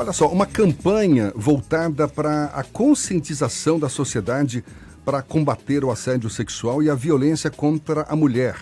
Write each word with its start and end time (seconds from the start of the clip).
Olha 0.00 0.12
só, 0.12 0.28
uma 0.28 0.46
campanha 0.46 1.32
voltada 1.34 2.06
para 2.06 2.44
a 2.54 2.62
conscientização 2.62 3.80
da 3.80 3.88
sociedade 3.88 4.64
para 5.04 5.20
combater 5.22 5.84
o 5.84 5.90
assédio 5.90 6.30
sexual 6.30 6.80
e 6.80 6.88
a 6.88 6.94
violência 6.94 7.50
contra 7.50 8.02
a 8.02 8.14
mulher. 8.14 8.54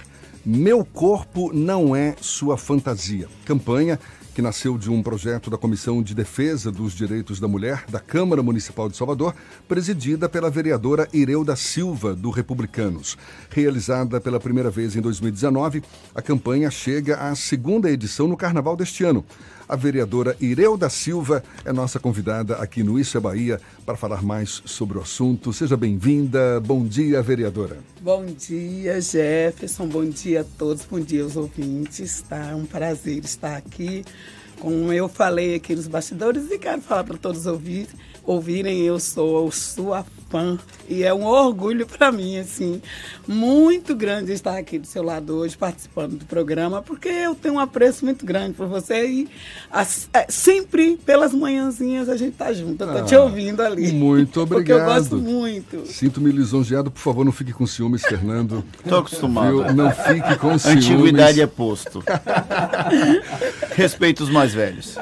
Meu 0.46 0.82
corpo 0.82 1.52
não 1.52 1.94
é 1.94 2.16
sua 2.22 2.56
fantasia. 2.56 3.28
Campanha 3.44 4.00
que 4.34 4.40
nasceu 4.40 4.76
de 4.76 4.90
um 4.90 5.02
projeto 5.02 5.48
da 5.48 5.56
Comissão 5.56 6.02
de 6.02 6.14
Defesa 6.14 6.70
dos 6.70 6.94
Direitos 6.94 7.40
da 7.40 7.48
Mulher 7.48 7.84
da 7.88 7.98
Câmara 7.98 8.42
Municipal 8.42 8.86
de 8.86 8.94
Salvador, 8.94 9.34
presidida 9.66 10.28
pela 10.28 10.50
vereadora 10.50 11.08
Ireuda 11.10 11.56
Silva, 11.56 12.14
do 12.14 12.28
Republicanos. 12.28 13.16
Realizada 13.48 14.20
pela 14.20 14.38
primeira 14.38 14.70
vez 14.70 14.94
em 14.94 15.00
2019, 15.00 15.82
a 16.14 16.20
campanha 16.20 16.70
chega 16.70 17.16
à 17.16 17.34
segunda 17.34 17.90
edição 17.90 18.28
no 18.28 18.36
carnaval 18.36 18.76
deste 18.76 19.04
ano. 19.04 19.24
A 19.68 19.74
vereadora 19.74 20.36
Ireuda 20.40 20.88
Silva 20.88 21.42
é 21.64 21.72
nossa 21.72 21.98
convidada 21.98 22.56
aqui 22.56 22.82
no 22.84 22.98
Isso 22.98 23.16
é 23.16 23.20
Bahia 23.20 23.60
para 23.84 23.96
falar 23.96 24.22
mais 24.22 24.62
sobre 24.64 24.96
o 24.96 25.00
assunto. 25.00 25.52
Seja 25.52 25.76
bem-vinda. 25.76 26.60
Bom 26.60 26.84
dia, 26.86 27.20
vereadora. 27.20 27.78
Bom 28.00 28.24
dia, 28.26 29.00
Jefferson. 29.00 29.88
Bom 29.88 30.04
dia 30.04 30.42
a 30.42 30.44
todos. 30.44 30.84
Bom 30.84 31.00
dia 31.00 31.24
aos 31.24 31.36
ouvintes. 31.36 32.22
Tá? 32.22 32.50
É 32.50 32.54
um 32.54 32.64
prazer 32.64 33.24
estar 33.24 33.56
aqui. 33.56 34.04
Como 34.60 34.92
eu 34.92 35.08
falei 35.08 35.56
aqui 35.56 35.74
nos 35.74 35.88
bastidores 35.88 36.50
e 36.50 36.58
quero 36.58 36.80
falar 36.80 37.04
para 37.04 37.18
todos 37.18 37.44
ouvirem, 37.46 37.86
ouvirem, 38.24 38.80
eu 38.82 38.98
sou 38.98 39.50
sua 39.50 40.04
fã 40.28 40.58
e 40.88 41.02
é 41.02 41.12
um 41.12 41.24
orgulho 41.24 41.86
para 41.86 42.12
mim, 42.12 42.38
assim, 42.38 42.80
muito 43.26 43.94
grande 43.94 44.32
estar 44.32 44.56
aqui 44.56 44.78
do 44.78 44.86
seu 44.86 45.02
lado 45.02 45.36
hoje 45.36 45.56
participando 45.56 46.16
do 46.16 46.24
programa, 46.24 46.82
porque 46.82 47.08
eu 47.08 47.34
tenho 47.34 47.54
um 47.54 47.60
apreço 47.60 48.04
muito 48.04 48.24
grande 48.24 48.54
por 48.54 48.66
você 48.66 49.06
e 49.06 49.28
as, 49.70 50.08
é, 50.12 50.26
sempre 50.28 50.96
pelas 51.04 51.32
manhãzinhas 51.32 52.08
a 52.08 52.16
gente 52.16 52.36
tá 52.36 52.52
junto, 52.52 52.82
eu 52.82 52.92
tô 52.92 52.98
ah, 52.98 53.02
te 53.02 53.16
ouvindo 53.16 53.62
ali. 53.62 53.92
Muito 53.92 54.40
obrigado. 54.40 54.56
Porque 54.66 54.72
eu 54.72 54.84
gosto 54.84 55.16
muito. 55.18 55.86
Sinto-me 55.86 56.32
lisonjeado, 56.32 56.90
por 56.90 57.00
favor, 57.00 57.24
não 57.24 57.32
fique 57.32 57.52
com 57.52 57.66
ciúmes, 57.66 58.02
Fernando. 58.02 58.64
Tô 58.88 58.96
acostumado. 58.96 59.64
Viu? 59.64 59.74
Não 59.74 59.90
fique 59.90 60.36
com 60.36 60.58
ciúmes. 60.58 60.86
Antiguidade 60.86 61.40
é 61.40 61.46
posto. 61.46 62.02
Respeito 63.74 64.22
os 64.22 64.30
mais 64.30 64.54
velhos. 64.54 64.96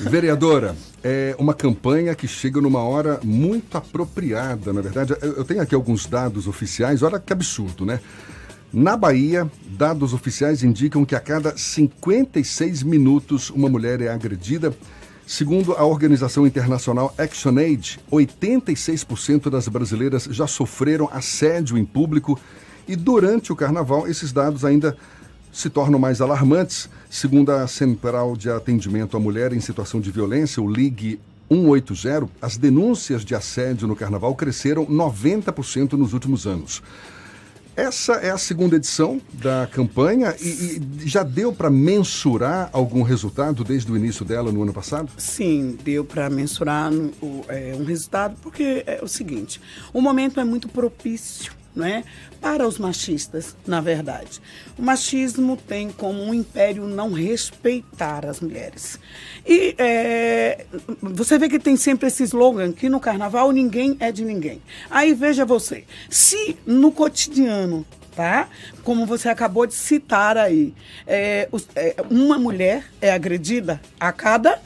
Vereadora, 0.00 0.74
é 1.04 1.36
uma 1.38 1.52
campanha 1.52 2.14
que 2.14 2.26
chega 2.26 2.62
numa 2.62 2.80
hora 2.80 3.20
muito 3.22 3.76
apropriada, 3.76 4.72
na 4.72 4.80
verdade. 4.80 5.14
Eu 5.20 5.44
tenho 5.44 5.60
aqui 5.60 5.74
alguns 5.74 6.06
dados 6.06 6.48
oficiais, 6.48 7.02
olha 7.02 7.20
que 7.20 7.30
absurdo, 7.30 7.84
né? 7.84 8.00
Na 8.72 8.96
Bahia, 8.96 9.48
dados 9.66 10.14
oficiais 10.14 10.64
indicam 10.64 11.04
que 11.04 11.14
a 11.14 11.20
cada 11.20 11.56
56 11.56 12.82
minutos 12.82 13.50
uma 13.50 13.68
mulher 13.68 14.00
é 14.00 14.08
agredida. 14.08 14.74
Segundo 15.26 15.74
a 15.74 15.84
organização 15.84 16.46
internacional 16.46 17.14
ActionAid, 17.18 18.00
86% 18.10 19.50
das 19.50 19.68
brasileiras 19.68 20.24
já 20.24 20.46
sofreram 20.46 21.08
assédio 21.12 21.76
em 21.76 21.84
público 21.84 22.40
e 22.88 22.96
durante 22.96 23.52
o 23.52 23.56
carnaval 23.56 24.08
esses 24.08 24.32
dados 24.32 24.64
ainda 24.64 24.96
se 25.54 25.70
tornam 25.70 25.98
mais 25.98 26.20
alarmantes. 26.20 26.90
Segundo 27.08 27.50
a 27.50 27.66
Central 27.68 28.36
de 28.36 28.50
Atendimento 28.50 29.16
à 29.16 29.20
Mulher 29.20 29.52
em 29.52 29.60
Situação 29.60 30.00
de 30.00 30.10
Violência, 30.10 30.60
o 30.60 30.68
Ligue 30.68 31.20
180, 31.48 32.28
as 32.42 32.56
denúncias 32.56 33.24
de 33.24 33.34
assédio 33.34 33.86
no 33.86 33.94
carnaval 33.94 34.34
cresceram 34.34 34.84
90% 34.84 35.92
nos 35.92 36.12
últimos 36.12 36.46
anos. 36.46 36.82
Essa 37.76 38.14
é 38.14 38.30
a 38.30 38.38
segunda 38.38 38.76
edição 38.76 39.20
da 39.32 39.68
campanha 39.70 40.34
e, 40.40 40.80
e 41.02 41.08
já 41.08 41.22
deu 41.22 41.52
para 41.52 41.68
mensurar 41.68 42.70
algum 42.72 43.02
resultado 43.02 43.64
desde 43.64 43.90
o 43.90 43.96
início 43.96 44.24
dela 44.24 44.52
no 44.52 44.62
ano 44.62 44.72
passado? 44.72 45.10
Sim, 45.18 45.76
deu 45.84 46.04
para 46.04 46.30
mensurar 46.30 46.92
é, 47.48 47.74
um 47.76 47.84
resultado, 47.84 48.36
porque 48.40 48.84
é 48.86 49.00
o 49.02 49.08
seguinte: 49.08 49.60
o 49.92 50.00
momento 50.00 50.38
é 50.38 50.44
muito 50.44 50.68
propício 50.68 51.52
é? 51.82 52.04
para 52.40 52.68
os 52.68 52.78
machistas, 52.78 53.56
na 53.66 53.80
verdade. 53.80 54.40
O 54.78 54.82
machismo 54.82 55.56
tem 55.56 55.90
como 55.90 56.22
um 56.22 56.34
império 56.34 56.84
não 56.86 57.12
respeitar 57.12 58.26
as 58.26 58.40
mulheres. 58.40 58.98
E 59.46 59.74
é, 59.78 60.66
você 61.00 61.38
vê 61.38 61.48
que 61.48 61.58
tem 61.58 61.74
sempre 61.74 62.08
esse 62.08 62.22
slogan 62.24 62.70
que 62.70 62.90
no 62.90 63.00
carnaval 63.00 63.50
ninguém 63.50 63.96
é 63.98 64.12
de 64.12 64.24
ninguém. 64.26 64.60
Aí 64.90 65.14
veja 65.14 65.46
você, 65.46 65.84
se 66.10 66.56
no 66.66 66.92
cotidiano 66.92 67.86
tá? 68.14 68.48
Como 68.84 69.06
você 69.06 69.28
acabou 69.28 69.66
de 69.66 69.74
citar 69.74 70.36
aí, 70.36 70.72
é, 71.06 71.48
é, 71.74 71.96
uma 72.08 72.38
mulher 72.38 72.84
é 73.00 73.10
agredida 73.10 73.80
a 73.98 74.12
cada 74.12 74.60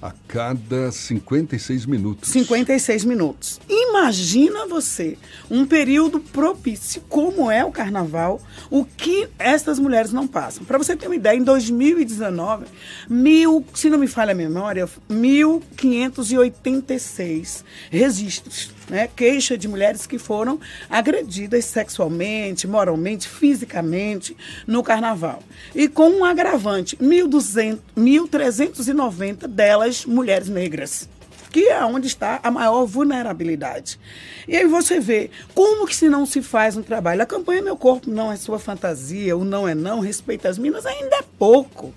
a 0.00 0.12
cada 0.26 0.90
56 0.90 1.84
minutos. 1.86 2.30
56 2.30 3.04
minutos. 3.04 3.60
Imagina 3.68 4.66
você 4.66 5.18
um 5.50 5.66
período 5.66 6.20
propício 6.20 7.02
como 7.08 7.50
é 7.50 7.62
o 7.64 7.70
carnaval, 7.70 8.40
o 8.70 8.84
que 8.84 9.28
essas 9.38 9.78
mulheres 9.78 10.12
não 10.12 10.26
passam. 10.26 10.64
Para 10.64 10.78
você 10.78 10.96
ter 10.96 11.06
uma 11.06 11.16
ideia, 11.16 11.36
em 11.36 11.44
2019, 11.44 12.64
mil, 13.08 13.64
se 13.74 13.90
não 13.90 13.98
me 13.98 14.06
falha 14.06 14.32
a 14.32 14.34
memória, 14.34 14.88
1.586 15.10 17.62
registros 17.90 18.79
né, 18.90 19.08
queixa 19.14 19.56
de 19.56 19.68
mulheres 19.68 20.04
que 20.06 20.18
foram 20.18 20.58
agredidas 20.90 21.64
sexualmente, 21.64 22.66
moralmente, 22.66 23.28
fisicamente 23.28 24.36
no 24.66 24.82
carnaval. 24.82 25.40
E 25.74 25.88
com 25.88 26.10
um 26.10 26.24
agravante, 26.24 26.96
1.390 26.96 29.46
delas 29.46 30.04
mulheres 30.04 30.48
negras 30.48 31.08
que 31.50 31.68
é 31.68 31.84
onde 31.84 32.06
está 32.06 32.38
a 32.44 32.50
maior 32.50 32.86
vulnerabilidade. 32.86 33.98
E 34.46 34.56
aí 34.56 34.66
você 34.66 35.00
vê 35.00 35.32
como 35.52 35.84
que 35.84 35.96
se 35.96 36.08
não 36.08 36.24
se 36.24 36.40
faz 36.42 36.76
um 36.76 36.82
trabalho. 36.82 37.22
A 37.22 37.26
campanha 37.26 37.60
Meu 37.60 37.76
Corpo 37.76 38.08
Não 38.08 38.30
É 38.30 38.36
Sua 38.36 38.60
Fantasia, 38.60 39.36
o 39.36 39.44
Não 39.44 39.68
É 39.68 39.74
Não, 39.74 39.98
Respeita 39.98 40.48
as 40.48 40.58
Minas, 40.58 40.86
ainda 40.86 41.16
é 41.16 41.24
pouco 41.36 41.92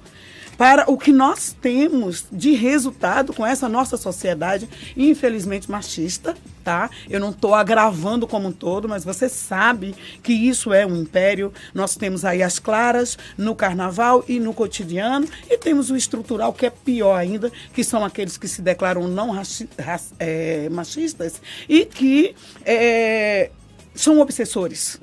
para 0.57 0.89
o 0.89 0.97
que 0.97 1.11
nós 1.11 1.55
temos 1.61 2.25
de 2.31 2.53
resultado 2.53 3.33
com 3.33 3.45
essa 3.45 3.67
nossa 3.67 3.97
sociedade, 3.97 4.69
infelizmente 4.95 5.69
machista, 5.69 6.35
tá? 6.63 6.89
Eu 7.09 7.19
não 7.19 7.31
estou 7.31 7.53
agravando 7.53 8.27
como 8.27 8.47
um 8.47 8.51
todo, 8.51 8.87
mas 8.87 9.03
você 9.03 9.27
sabe 9.27 9.95
que 10.21 10.33
isso 10.33 10.73
é 10.73 10.85
um 10.85 10.95
império. 10.95 11.51
Nós 11.73 11.95
temos 11.95 12.23
aí 12.23 12.41
as 12.41 12.59
claras 12.59 13.17
no 13.37 13.55
carnaval 13.55 14.23
e 14.27 14.39
no 14.39 14.53
cotidiano, 14.53 15.27
e 15.49 15.57
temos 15.57 15.89
o 15.89 15.95
estrutural, 15.95 16.53
que 16.53 16.65
é 16.65 16.69
pior 16.69 17.15
ainda, 17.15 17.51
que 17.73 17.83
são 17.83 18.05
aqueles 18.05 18.37
que 18.37 18.47
se 18.47 18.61
declaram 18.61 19.07
não 19.07 19.31
é, 20.19 20.69
machistas 20.69 21.41
e 21.67 21.85
que 21.85 22.35
é, 22.65 23.51
são 23.95 24.19
obsessores 24.19 24.99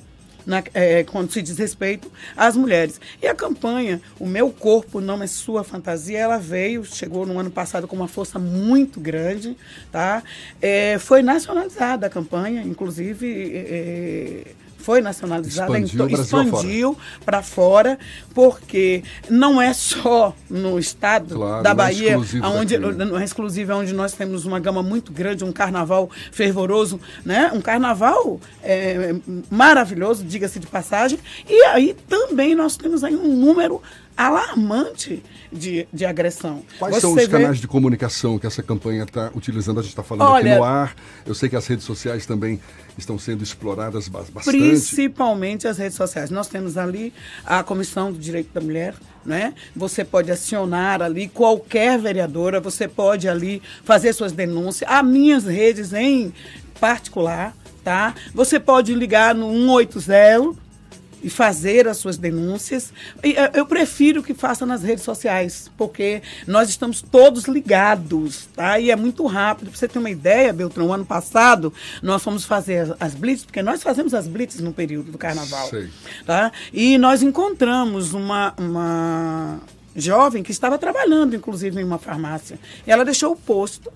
na, 0.51 0.63
é, 0.75 1.05
quando 1.05 1.33
se 1.33 1.41
diz 1.41 1.57
respeito 1.57 2.11
às 2.37 2.57
mulheres. 2.57 3.01
E 3.23 3.27
a 3.27 3.35
campanha 3.35 4.03
O 4.19 4.27
Meu 4.27 4.51
Corpo 4.51 5.01
Não 5.01 5.23
É 5.23 5.27
Sua 5.27 5.63
Fantasia, 5.65 6.19
ela 6.19 6.39
veio, 6.39 6.85
chegou 6.85 7.25
no 7.25 7.39
ano 7.39 7.51
passado 7.51 7.87
com 7.87 7.97
uma 7.97 8.09
força 8.09 8.39
muito 8.39 9.01
grande, 9.01 9.57
tá? 9.91 10.23
É, 10.61 10.99
foi 10.99 11.23
nacionalizada 11.23 12.07
a 12.07 12.11
campanha, 12.11 12.63
inclusive... 12.63 13.53
É, 13.55 14.45
foi 14.81 15.01
nacionalizada, 15.01 15.79
expandiu, 15.79 16.07
então, 16.09 16.23
expandiu 16.23 16.99
para 17.25 17.43
fora, 17.43 17.99
porque 18.35 19.05
não 19.29 19.61
é 19.61 19.73
só 19.73 20.35
no 20.49 20.79
estado 20.79 21.37
claro, 21.37 21.63
da 21.63 21.71
é 21.71 21.75
Bahia, 21.75 22.13
é 22.13 22.47
onde 22.47 22.79
não 22.79 23.19
é 23.19 23.25
exclusivo, 23.25 23.73
é 23.73 23.75
onde 23.75 23.93
nós 23.93 24.13
temos 24.13 24.45
uma 24.45 24.59
gama 24.59 24.83
muito 24.83 25.13
grande, 25.13 25.45
um 25.45 25.53
carnaval 25.53 26.11
fervoroso, 26.33 26.99
né? 27.25 27.51
Um 27.55 27.61
carnaval 27.61 28.41
é, 28.63 29.15
maravilhoso, 29.51 30.25
diga-se 30.25 30.59
de 30.59 30.67
passagem, 30.67 31.19
e 31.49 31.63
aí 31.67 31.95
também 32.09 32.55
nós 32.55 32.77
temos 32.77 33.05
aí 33.05 33.15
um 33.15 33.37
número 33.37 33.81
alarmante 34.17 35.23
de, 35.53 35.87
de 35.93 36.05
agressão. 36.05 36.63
Quais 36.79 36.95
Você 36.95 37.01
são 37.01 37.13
os 37.13 37.17
vê... 37.17 37.29
canais 37.29 37.59
de 37.59 37.67
comunicação 37.67 38.39
que 38.39 38.47
essa 38.47 38.63
campanha 38.63 39.05
está 39.05 39.31
utilizando? 39.35 39.81
A 39.81 39.83
gente 39.83 39.91
está 39.91 40.03
falando 40.03 40.29
Olha, 40.29 40.53
aqui 40.53 40.59
no 40.59 40.65
ar. 40.65 40.95
Eu 41.25 41.35
sei 41.35 41.49
que 41.49 41.57
as 41.57 41.67
redes 41.67 41.85
sociais 41.85 42.27
também 42.27 42.61
estão 42.99 43.19
sendo 43.19 43.43
exploradas 43.43 44.09
bastante. 44.09 44.45
Principalmente 44.45 45.67
as 45.67 45.79
redes 45.79 45.97
sociais. 45.97 46.31
Nós 46.31 46.49
temos 46.49 46.77
ali 46.77 47.13
a 47.45 47.63
Comissão 47.63 48.13
do 48.13 48.19
Direito 48.19 48.53
da 48.53 48.61
Mulher, 48.61 48.95
né? 49.25 49.55
Você 49.75 50.05
pode 50.05 50.31
acionar 50.31 51.01
ali 51.03 51.29
qualquer 51.29 51.99
vereadora, 51.99 52.61
você 52.61 52.87
pode 52.87 53.29
ali 53.29 53.63
fazer 53.85 54.13
suas 54.13 54.33
denúncias. 54.33 54.89
As 54.91 55.05
minhas 55.05 55.45
redes 55.45 55.93
em 55.93 56.33
particular, 56.79 57.55
tá? 57.83 58.15
Você 58.35 58.61
pode 58.61 58.95
ligar 58.95 59.35
no 59.35 59.51
180 59.51 60.70
e 61.23 61.31
fazer 61.31 61.89
as 61.89 61.97
suas 61.97 62.17
denúncias. 62.17 62.93
E 63.23 63.33
eh, 63.33 63.51
eu 63.55 63.67
prefiro 63.67 64.23
que 64.23 64.35
faça 64.35 64.65
nas 64.65 64.83
redes 64.83 65.05
sociais, 65.05 65.71
porque 65.77 66.23
nós 66.47 66.69
estamos 66.69 67.03
todos 67.03 67.45
ligados, 67.45 68.49
tá? 68.55 68.79
E 68.79 68.91
é 68.91 68.97
muito 68.97 69.27
rápido. 69.27 69.71
Para 69.71 69.79
você 69.79 69.89
ter 69.89 69.99
uma 69.99 70.11
ideia, 70.11 70.53
Beltrão, 70.53 70.93
ano 70.93 71.05
passado 71.05 71.73
nós 72.03 72.23
fomos 72.23 72.45
fazer 72.45 72.95
as 72.99 73.15
blitz, 73.15 73.45
porque 73.45 73.63
nós 73.63 73.83
fazemos 73.83 74.15
as 74.15 74.27
blitz 74.27 74.61
no 74.61 74.73
período 74.73 75.13
do 75.13 75.19
carnaval, 75.19 75.69
Sei. 75.69 75.89
tá? 76.25 76.53
E 76.73 76.99
nós 76.99 77.23
encontramos 77.23 78.13
uma, 78.13 78.55
uma 78.59 79.61
jovem 79.95 80.43
que 80.43 80.51
estava 80.51 80.79
trabalhando, 80.79 81.35
inclusive, 81.37 81.81
em 81.81 81.85
uma 81.85 81.99
farmácia. 81.99 82.59
E 82.87 82.91
ela 82.91 83.05
deixou 83.05 83.33
o 83.33 83.37
posto 83.37 83.93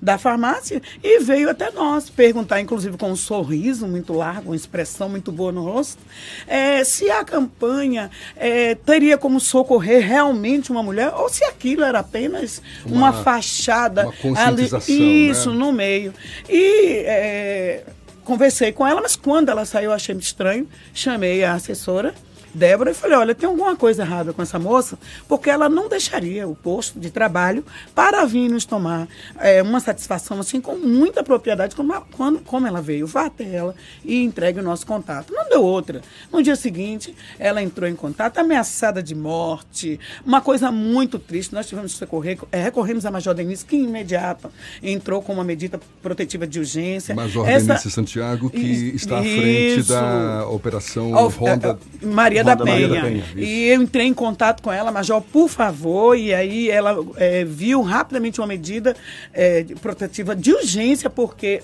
da 0.00 0.18
farmácia 0.18 0.80
e 1.02 1.20
veio 1.20 1.50
até 1.50 1.70
nós 1.70 2.08
perguntar, 2.08 2.60
inclusive 2.60 2.96
com 2.96 3.10
um 3.10 3.16
sorriso 3.16 3.86
muito 3.86 4.12
largo, 4.12 4.50
uma 4.50 4.56
expressão 4.56 5.08
muito 5.08 5.32
boa 5.32 5.52
no 5.52 5.64
rosto, 5.64 6.00
é, 6.46 6.82
se 6.84 7.10
a 7.10 7.24
campanha 7.24 8.10
é, 8.36 8.74
teria 8.74 9.18
como 9.18 9.40
socorrer 9.40 10.06
realmente 10.06 10.70
uma 10.70 10.82
mulher 10.82 11.12
ou 11.14 11.28
se 11.28 11.44
aquilo 11.44 11.84
era 11.84 12.00
apenas 12.00 12.62
uma, 12.84 12.96
uma 12.96 13.12
fachada 13.12 14.08
uma 14.22 14.46
ali, 14.46 15.28
isso 15.28 15.50
né? 15.50 15.56
no 15.56 15.72
meio. 15.72 16.14
E 16.48 17.02
é, 17.04 17.84
conversei 18.24 18.72
com 18.72 18.86
ela, 18.86 19.00
mas 19.00 19.16
quando 19.16 19.48
ela 19.48 19.64
saiu, 19.64 19.92
achei 19.92 20.14
muito 20.14 20.26
estranho. 20.26 20.68
Chamei 20.92 21.44
a 21.44 21.54
assessora 21.54 22.14
Débora 22.54 22.90
e 22.90 22.94
falei, 22.94 23.16
olha, 23.16 23.34
tem 23.34 23.48
alguma 23.48 23.76
coisa 23.76 24.02
errada 24.02 24.32
com 24.32 24.42
essa 24.42 24.58
moça, 24.58 24.98
porque 25.28 25.50
ela 25.50 25.68
não 25.68 25.88
deixaria 25.88 26.48
o 26.48 26.54
posto 26.54 26.98
de 26.98 27.10
trabalho 27.10 27.64
para 27.94 28.24
vir 28.24 28.48
nos 28.48 28.64
tomar 28.64 29.08
é, 29.38 29.62
uma 29.62 29.80
satisfação 29.80 30.40
assim 30.40 30.60
com 30.60 30.76
muita 30.76 31.22
propriedade, 31.22 31.76
como, 31.76 31.92
ela, 31.92 32.06
quando, 32.16 32.40
como 32.40 32.66
ela 32.66 32.80
veio. 32.80 33.06
Vá 33.06 33.26
até 33.26 33.44
ela 33.44 33.74
e 34.04 34.22
entregue 34.22 34.60
o 34.60 34.62
nosso 34.62 34.86
contato. 34.86 35.32
Não 35.32 35.48
deu 35.48 35.62
outra. 35.62 36.00
No 36.32 36.42
dia 36.42 36.56
seguinte, 36.56 37.14
ela 37.38 37.62
entrou 37.62 37.88
em 37.88 37.94
contato, 37.94 38.38
ameaçada 38.38 39.02
de 39.02 39.14
morte, 39.14 40.00
uma 40.24 40.40
coisa 40.40 40.70
muito 40.72 41.18
triste. 41.18 41.54
Nós 41.54 41.66
tivemos 41.66 41.92
que 41.92 41.98
socorrer, 41.98 42.38
é, 42.50 42.62
recorremos 42.62 43.04
a 43.06 43.10
Major 43.10 43.34
Denise, 43.34 43.64
que 43.64 43.76
imediata 43.76 44.50
entrou 44.82 45.22
com 45.22 45.32
uma 45.32 45.44
medida 45.44 45.80
protetiva 46.02 46.46
de 46.46 46.58
urgência. 46.58 47.14
Major 47.14 47.48
Essa... 47.48 47.66
Denise 47.66 47.90
Santiago, 47.90 48.50
que 48.50 48.58
isso, 48.58 48.96
está 48.96 49.18
à 49.18 49.22
frente 49.22 49.82
da 49.88 50.48
operação 50.48 51.12
Ronda... 51.28 51.78
Maria 52.02 52.37
da, 52.42 52.56
Penha. 52.56 52.88
da 52.88 53.00
Penha. 53.02 53.24
E 53.36 53.68
eu 53.68 53.82
entrei 53.82 54.06
em 54.06 54.14
contato 54.14 54.62
com 54.62 54.72
ela, 54.72 54.90
Major, 54.90 55.20
por 55.20 55.48
favor, 55.48 56.16
e 56.16 56.34
aí 56.34 56.70
ela 56.70 56.96
é, 57.16 57.44
viu 57.44 57.82
rapidamente 57.82 58.40
uma 58.40 58.46
medida 58.46 58.96
é, 59.32 59.64
protetiva 59.80 60.34
de 60.34 60.52
urgência, 60.52 61.10
porque 61.10 61.60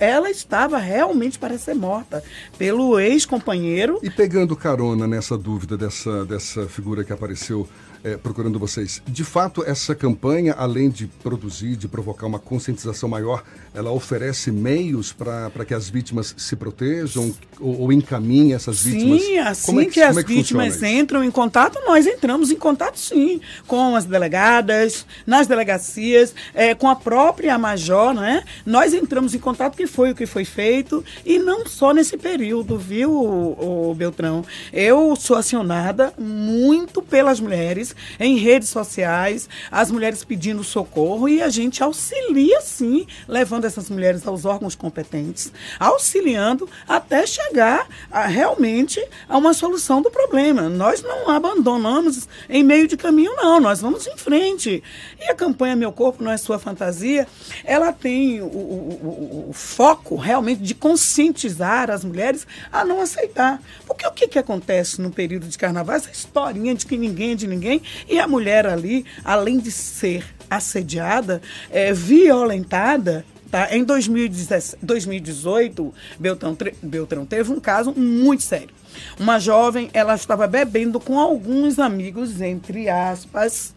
ela 0.00 0.30
estava 0.30 0.78
realmente 0.78 1.38
para 1.38 1.58
ser 1.58 1.74
morta 1.74 2.22
pelo 2.58 2.98
ex-companheiro. 2.98 3.98
E 4.02 4.10
pegando 4.10 4.56
carona 4.56 5.06
nessa 5.06 5.36
dúvida 5.36 5.76
dessa, 5.76 6.24
dessa 6.24 6.66
figura 6.66 7.04
que 7.04 7.12
apareceu 7.12 7.68
é, 8.06 8.16
procurando 8.16 8.56
vocês. 8.56 9.02
De 9.04 9.24
fato, 9.24 9.64
essa 9.64 9.92
campanha, 9.92 10.54
além 10.56 10.88
de 10.88 11.08
produzir, 11.08 11.74
de 11.74 11.88
provocar 11.88 12.26
uma 12.26 12.38
conscientização 12.38 13.08
maior, 13.08 13.42
ela 13.74 13.90
oferece 13.90 14.52
meios 14.52 15.12
para 15.12 15.64
que 15.66 15.74
as 15.74 15.90
vítimas 15.90 16.32
se 16.38 16.54
protejam 16.54 17.34
ou, 17.58 17.80
ou 17.80 17.92
encaminhem 17.92 18.54
essas 18.54 18.82
vítimas? 18.82 19.22
Sim, 19.22 19.38
assim 19.38 19.80
é 19.80 19.84
que, 19.86 19.90
que 19.90 20.00
as 20.00 20.15
é 20.20 20.22
que 20.22 20.34
vítimas 20.34 20.82
entram 20.82 21.22
em 21.22 21.30
contato, 21.30 21.78
nós 21.86 22.06
entramos 22.06 22.50
em 22.50 22.56
contato 22.56 22.98
sim, 22.98 23.40
com 23.66 23.94
as 23.94 24.04
delegadas, 24.04 25.06
nas 25.26 25.46
delegacias, 25.46 26.34
é, 26.54 26.74
com 26.74 26.88
a 26.88 26.96
própria 26.96 27.58
Major, 27.58 28.14
né? 28.14 28.44
Nós 28.64 28.92
entramos 28.92 29.34
em 29.34 29.38
contato, 29.38 29.76
que 29.76 29.86
foi 29.86 30.10
o 30.10 30.14
que 30.14 30.26
foi 30.26 30.44
feito, 30.44 31.04
e 31.24 31.38
não 31.38 31.66
só 31.66 31.92
nesse 31.92 32.16
período, 32.16 32.78
viu, 32.78 33.10
o, 33.10 33.90
o 33.90 33.94
Beltrão? 33.94 34.44
Eu 34.72 35.14
sou 35.16 35.36
acionada 35.36 36.12
muito 36.18 37.02
pelas 37.02 37.40
mulheres 37.40 37.94
em 38.18 38.36
redes 38.36 38.68
sociais, 38.68 39.48
as 39.70 39.90
mulheres 39.90 40.24
pedindo 40.24 40.62
socorro 40.64 41.28
e 41.28 41.42
a 41.42 41.48
gente 41.48 41.82
auxilia 41.82 42.60
sim, 42.60 43.06
levando 43.28 43.64
essas 43.64 43.88
mulheres 43.90 44.26
aos 44.26 44.44
órgãos 44.44 44.74
competentes, 44.74 45.52
auxiliando 45.78 46.68
até 46.88 47.26
chegar 47.26 47.86
a, 48.10 48.26
realmente 48.26 49.04
a 49.28 49.36
uma 49.36 49.54
solução 49.54 50.02
do 50.06 50.10
problema. 50.10 50.68
Nós 50.68 51.02
não 51.02 51.28
abandonamos 51.28 52.28
em 52.48 52.62
meio 52.62 52.86
de 52.86 52.96
caminho, 52.96 53.34
não, 53.36 53.60
nós 53.60 53.80
vamos 53.80 54.06
em 54.06 54.16
frente. 54.16 54.82
E 55.20 55.24
a 55.24 55.34
campanha 55.34 55.74
Meu 55.74 55.92
Corpo 55.92 56.22
Não 56.22 56.30
é 56.30 56.36
Sua 56.36 56.58
Fantasia, 56.58 57.26
ela 57.64 57.92
tem 57.92 58.40
o, 58.40 58.46
o, 58.46 59.46
o 59.50 59.52
foco 59.52 60.16
realmente 60.16 60.62
de 60.62 60.74
conscientizar 60.74 61.90
as 61.90 62.04
mulheres 62.04 62.46
a 62.70 62.84
não 62.84 63.00
aceitar. 63.00 63.60
Porque 63.86 64.06
o 64.06 64.12
que, 64.12 64.28
que 64.28 64.38
acontece 64.38 65.00
no 65.00 65.10
período 65.10 65.46
de 65.46 65.58
carnaval? 65.58 65.96
Essa 65.96 66.10
historinha 66.10 66.74
de 66.74 66.86
que 66.86 66.96
ninguém 66.96 67.32
é 67.32 67.34
de 67.34 67.46
ninguém 67.46 67.82
e 68.08 68.20
a 68.20 68.28
mulher 68.28 68.66
ali, 68.66 69.04
além 69.24 69.58
de 69.58 69.72
ser 69.72 70.24
assediada, 70.48 71.42
é, 71.70 71.92
violentada, 71.92 73.24
Tá? 73.50 73.74
Em 73.74 73.84
2018, 73.84 75.94
Beltrão, 76.18 76.56
Beltrão 76.82 77.26
teve 77.26 77.52
um 77.52 77.60
caso 77.60 77.92
muito 77.92 78.42
sério. 78.42 78.70
Uma 79.18 79.38
jovem, 79.38 79.90
ela 79.92 80.14
estava 80.14 80.46
bebendo 80.46 80.98
com 80.98 81.20
alguns 81.20 81.78
amigos, 81.78 82.40
entre 82.40 82.88
aspas, 82.88 83.74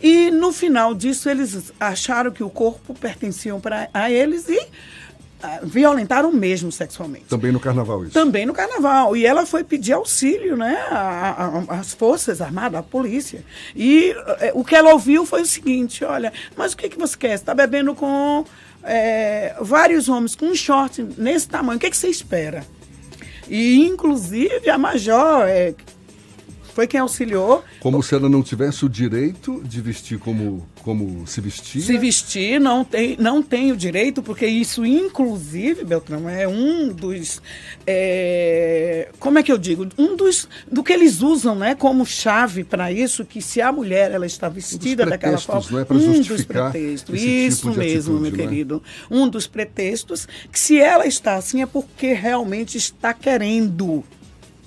e 0.00 0.30
no 0.30 0.52
final 0.52 0.94
disso 0.94 1.28
eles 1.28 1.72
acharam 1.78 2.30
que 2.30 2.42
o 2.42 2.50
corpo 2.50 2.94
pertencia 2.94 3.54
para 3.56 3.88
a 3.92 4.10
eles 4.10 4.48
e 4.48 4.66
ah, 5.42 5.60
violentaram 5.62 6.32
mesmo 6.32 6.70
sexualmente. 6.70 7.26
Também 7.26 7.52
no 7.52 7.60
carnaval 7.60 8.04
isso? 8.04 8.12
Também 8.12 8.46
no 8.46 8.52
carnaval. 8.52 9.16
E 9.16 9.26
ela 9.26 9.46
foi 9.46 9.62
pedir 9.62 9.92
auxílio, 9.92 10.56
né, 10.56 10.78
às 11.68 11.94
forças 11.94 12.40
armadas, 12.40 12.80
à 12.80 12.82
polícia. 12.82 13.44
E 13.74 14.14
é, 14.40 14.52
o 14.54 14.64
que 14.64 14.74
ela 14.74 14.92
ouviu 14.92 15.26
foi 15.26 15.42
o 15.42 15.46
seguinte, 15.46 16.04
olha, 16.04 16.32
mas 16.56 16.72
o 16.72 16.76
que, 16.76 16.88
que 16.88 16.98
você 16.98 17.16
quer? 17.16 17.28
Você 17.28 17.34
está 17.34 17.54
bebendo 17.54 17.94
com 17.94 18.44
é, 18.82 19.54
vários 19.60 20.08
homens 20.08 20.34
com 20.34 20.46
um 20.46 20.54
short 20.54 21.02
nesse 21.16 21.48
tamanho, 21.48 21.76
o 21.76 21.80
que, 21.80 21.90
que 21.90 21.96
você 21.96 22.08
espera? 22.08 22.66
E, 23.48 23.86
inclusive, 23.86 24.68
a 24.68 24.76
Major, 24.76 25.46
é, 25.46 25.74
foi 26.78 26.86
quem 26.86 27.00
auxiliou. 27.00 27.64
Como 27.80 28.00
se 28.04 28.14
ela 28.14 28.28
não 28.28 28.40
tivesse 28.40 28.84
o 28.84 28.88
direito 28.88 29.60
de 29.64 29.80
vestir 29.80 30.16
como, 30.16 30.64
como 30.84 31.26
se 31.26 31.40
vestia? 31.40 31.82
Se 31.82 31.98
vestir, 31.98 32.60
não 32.60 32.84
tem, 32.84 33.16
não 33.18 33.42
tem 33.42 33.72
o 33.72 33.76
direito, 33.76 34.22
porque 34.22 34.46
isso, 34.46 34.86
inclusive, 34.86 35.82
Beltrão, 35.82 36.28
é 36.28 36.46
um 36.46 36.90
dos. 36.90 37.42
É, 37.84 39.08
como 39.18 39.40
é 39.40 39.42
que 39.42 39.50
eu 39.50 39.58
digo? 39.58 39.88
Um 39.98 40.14
dos. 40.14 40.48
do 40.70 40.84
que 40.84 40.92
eles 40.92 41.20
usam 41.20 41.56
né, 41.56 41.74
como 41.74 42.06
chave 42.06 42.62
para 42.62 42.92
isso, 42.92 43.24
que 43.24 43.42
se 43.42 43.60
a 43.60 43.72
mulher 43.72 44.12
ela 44.12 44.24
está 44.24 44.48
vestida 44.48 45.04
um 45.04 45.08
daquela 45.08 45.36
forma. 45.36 45.84
Não 45.90 45.98
é 45.98 46.08
um 46.10 46.20
dos 46.20 46.44
pretextos. 46.44 47.20
Isso 47.20 47.70
tipo 47.70 47.76
mesmo, 47.80 48.18
atitude, 48.18 48.20
meu 48.22 48.30
né? 48.30 48.36
querido. 48.36 48.80
Um 49.10 49.28
dos 49.28 49.48
pretextos, 49.48 50.28
que 50.52 50.60
se 50.60 50.80
ela 50.80 51.08
está 51.08 51.34
assim 51.34 51.60
é 51.60 51.66
porque 51.66 52.12
realmente 52.12 52.78
está 52.78 53.12
querendo. 53.12 54.04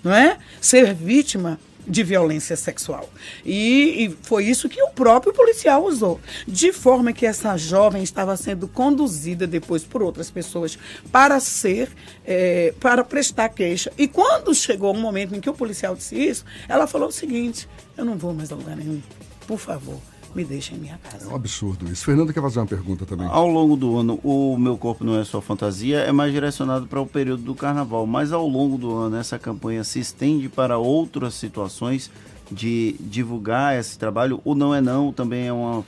Não 0.03 0.13
é? 0.13 0.37
Ser 0.59 0.93
vítima 0.93 1.57
de 1.87 2.03
violência 2.03 2.55
sexual. 2.55 3.09
E, 3.45 4.05
e, 4.05 4.17
foi 4.21 4.45
isso 4.45 4.69
que 4.69 4.81
o 4.81 4.89
próprio 4.89 5.33
policial 5.33 5.83
usou. 5.83 6.19
De 6.47 6.71
forma 6.71 7.13
que 7.13 7.25
essa 7.25 7.57
jovem 7.57 8.03
estava 8.03 8.35
sendo 8.37 8.67
conduzida 8.67 9.47
depois 9.47 9.83
por 9.83 10.01
outras 10.01 10.29
pessoas 10.29 10.77
para 11.11 11.39
ser, 11.39 11.89
é, 12.25 12.73
para 12.79 13.03
prestar 13.03 13.49
queixa. 13.49 13.91
E 13.97 14.07
quando 14.07 14.53
chegou 14.53 14.93
o 14.93 14.97
um 14.97 15.01
momento 15.01 15.35
em 15.35 15.41
que 15.41 15.49
o 15.49 15.53
policial 15.53 15.95
disse 15.95 16.15
isso, 16.15 16.45
ela 16.67 16.87
falou 16.87 17.09
o 17.09 17.11
seguinte: 17.11 17.67
eu 17.97 18.05
não 18.05 18.17
vou 18.17 18.33
mais 18.33 18.51
a 18.51 18.55
lugar 18.55 18.75
nenhum. 18.75 19.01
Por 19.47 19.57
favor 19.57 20.10
me 20.35 20.43
deixa 20.43 20.73
em 20.73 20.77
minha 20.77 20.97
casa. 20.97 21.25
É 21.25 21.27
um 21.27 21.35
absurdo 21.35 21.91
isso. 21.91 22.05
Fernando 22.05 22.33
quer 22.33 22.41
fazer 22.41 22.59
uma 22.59 22.65
pergunta 22.65 23.05
também. 23.05 23.27
Ao 23.27 23.47
longo 23.47 23.75
do 23.75 23.97
ano, 23.97 24.19
o 24.23 24.57
Meu 24.57 24.77
Corpo 24.77 25.03
Não 25.03 25.19
É 25.19 25.23
Só 25.23 25.41
Fantasia 25.41 25.99
é 25.99 26.11
mais 26.11 26.31
direcionado 26.31 26.87
para 26.87 27.01
o 27.01 27.05
período 27.05 27.43
do 27.43 27.55
carnaval, 27.55 28.05
mas 28.05 28.31
ao 28.31 28.47
longo 28.47 28.77
do 28.77 28.95
ano 28.95 29.17
essa 29.17 29.37
campanha 29.37 29.83
se 29.83 29.99
estende 29.99 30.49
para 30.49 30.77
outras 30.77 31.33
situações 31.33 32.09
de 32.51 32.95
divulgar 32.99 33.79
esse 33.79 33.97
trabalho. 33.97 34.41
O 34.43 34.53
Não 34.55 34.73
É 34.73 34.81
Não 34.81 35.13
também 35.13 35.47
é, 35.47 35.53
uma, 35.53 35.83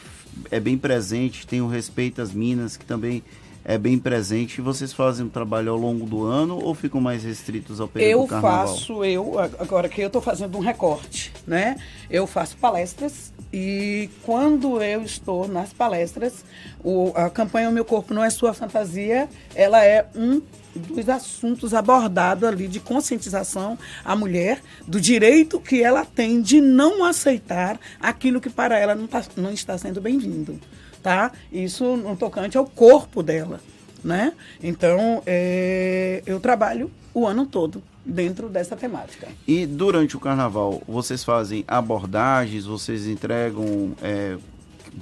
é 0.50 0.59
bem 0.59 0.77
presente, 0.77 1.45
tem 1.45 1.62
o 1.62 1.67
Respeito 1.67 2.21
às 2.21 2.31
Minas, 2.33 2.77
que 2.77 2.85
também 2.85 3.23
é 3.65 3.77
bem 3.77 3.98
presente. 3.98 4.62
Vocês 4.62 4.91
fazem 4.91 5.25
um 5.25 5.29
trabalho 5.29 5.72
ao 5.72 5.77
longo 5.77 6.05
do 6.05 6.24
ano 6.24 6.60
ou 6.62 6.74
ficam 6.74 7.00
mais 7.00 7.24
restritos 7.24 7.79
ao 7.79 7.88
período 7.88 8.12
eu 8.12 8.22
do 8.22 8.27
carnaval? 8.27 8.67
Eu 8.67 8.74
faço, 8.74 9.05
eu, 9.05 9.39
agora 9.39 9.88
que 9.88 10.01
eu 10.01 10.08
estou 10.08 10.22
fazendo 10.22 10.58
um 10.58 10.62
recorte, 10.62 11.32
né? 11.48 11.77
Eu 12.10 12.27
faço 12.27 12.58
palestras 12.58 13.32
e 13.51 14.10
quando 14.24 14.82
eu 14.82 15.03
estou 15.03 15.48
nas 15.48 15.72
palestras, 15.72 16.43
o, 16.84 17.12
a 17.15 17.29
campanha 17.29 17.70
O 17.70 17.72
Meu 17.72 17.86
Corpo 17.86 18.13
Não 18.13 18.24
É 18.24 18.29
Sua 18.29 18.53
Fantasia, 18.53 19.29
ela 19.55 19.84
é 19.84 20.08
um 20.15 20.41
dos 20.75 21.08
assuntos 21.08 21.74
abordados 21.74 22.43
ali 22.43 22.67
de 22.67 22.79
conscientização 22.79 23.77
à 24.03 24.15
mulher 24.15 24.60
do 24.88 25.00
direito 25.00 25.60
que 25.60 25.84
ela 25.84 26.03
tem 26.03 26.41
de 26.41 26.60
não 26.60 27.05
aceitar 27.05 27.79
aquilo 28.00 28.41
que 28.41 28.50
para 28.50 28.77
ela 28.77 28.96
não, 28.96 29.05
tá, 29.05 29.24
não 29.38 29.51
está 29.51 29.77
sendo 29.77 30.01
bem-vindo, 30.01 30.60
tá? 31.03 31.31
Isso 31.51 31.98
no 31.98 32.15
tocante 32.15 32.57
ao 32.57 32.65
corpo 32.65 33.22
dela, 33.22 33.60
né? 34.03 34.33
Então, 34.63 35.22
é, 35.25 36.24
eu 36.25 36.39
trabalho 36.39 36.89
o 37.13 37.27
ano 37.27 37.45
todo 37.45 37.83
dentro 38.05 38.50
dessa 38.50 38.75
temática. 38.75 39.27
E 39.48 39.65
durante 39.65 40.15
o 40.15 40.19
carnaval, 40.19 40.81
vocês 40.88 41.24
fazem 41.24 41.63
abordagens, 41.67 42.65
vocês 42.65 43.05
entregam 43.07 43.93
é, 44.01 44.38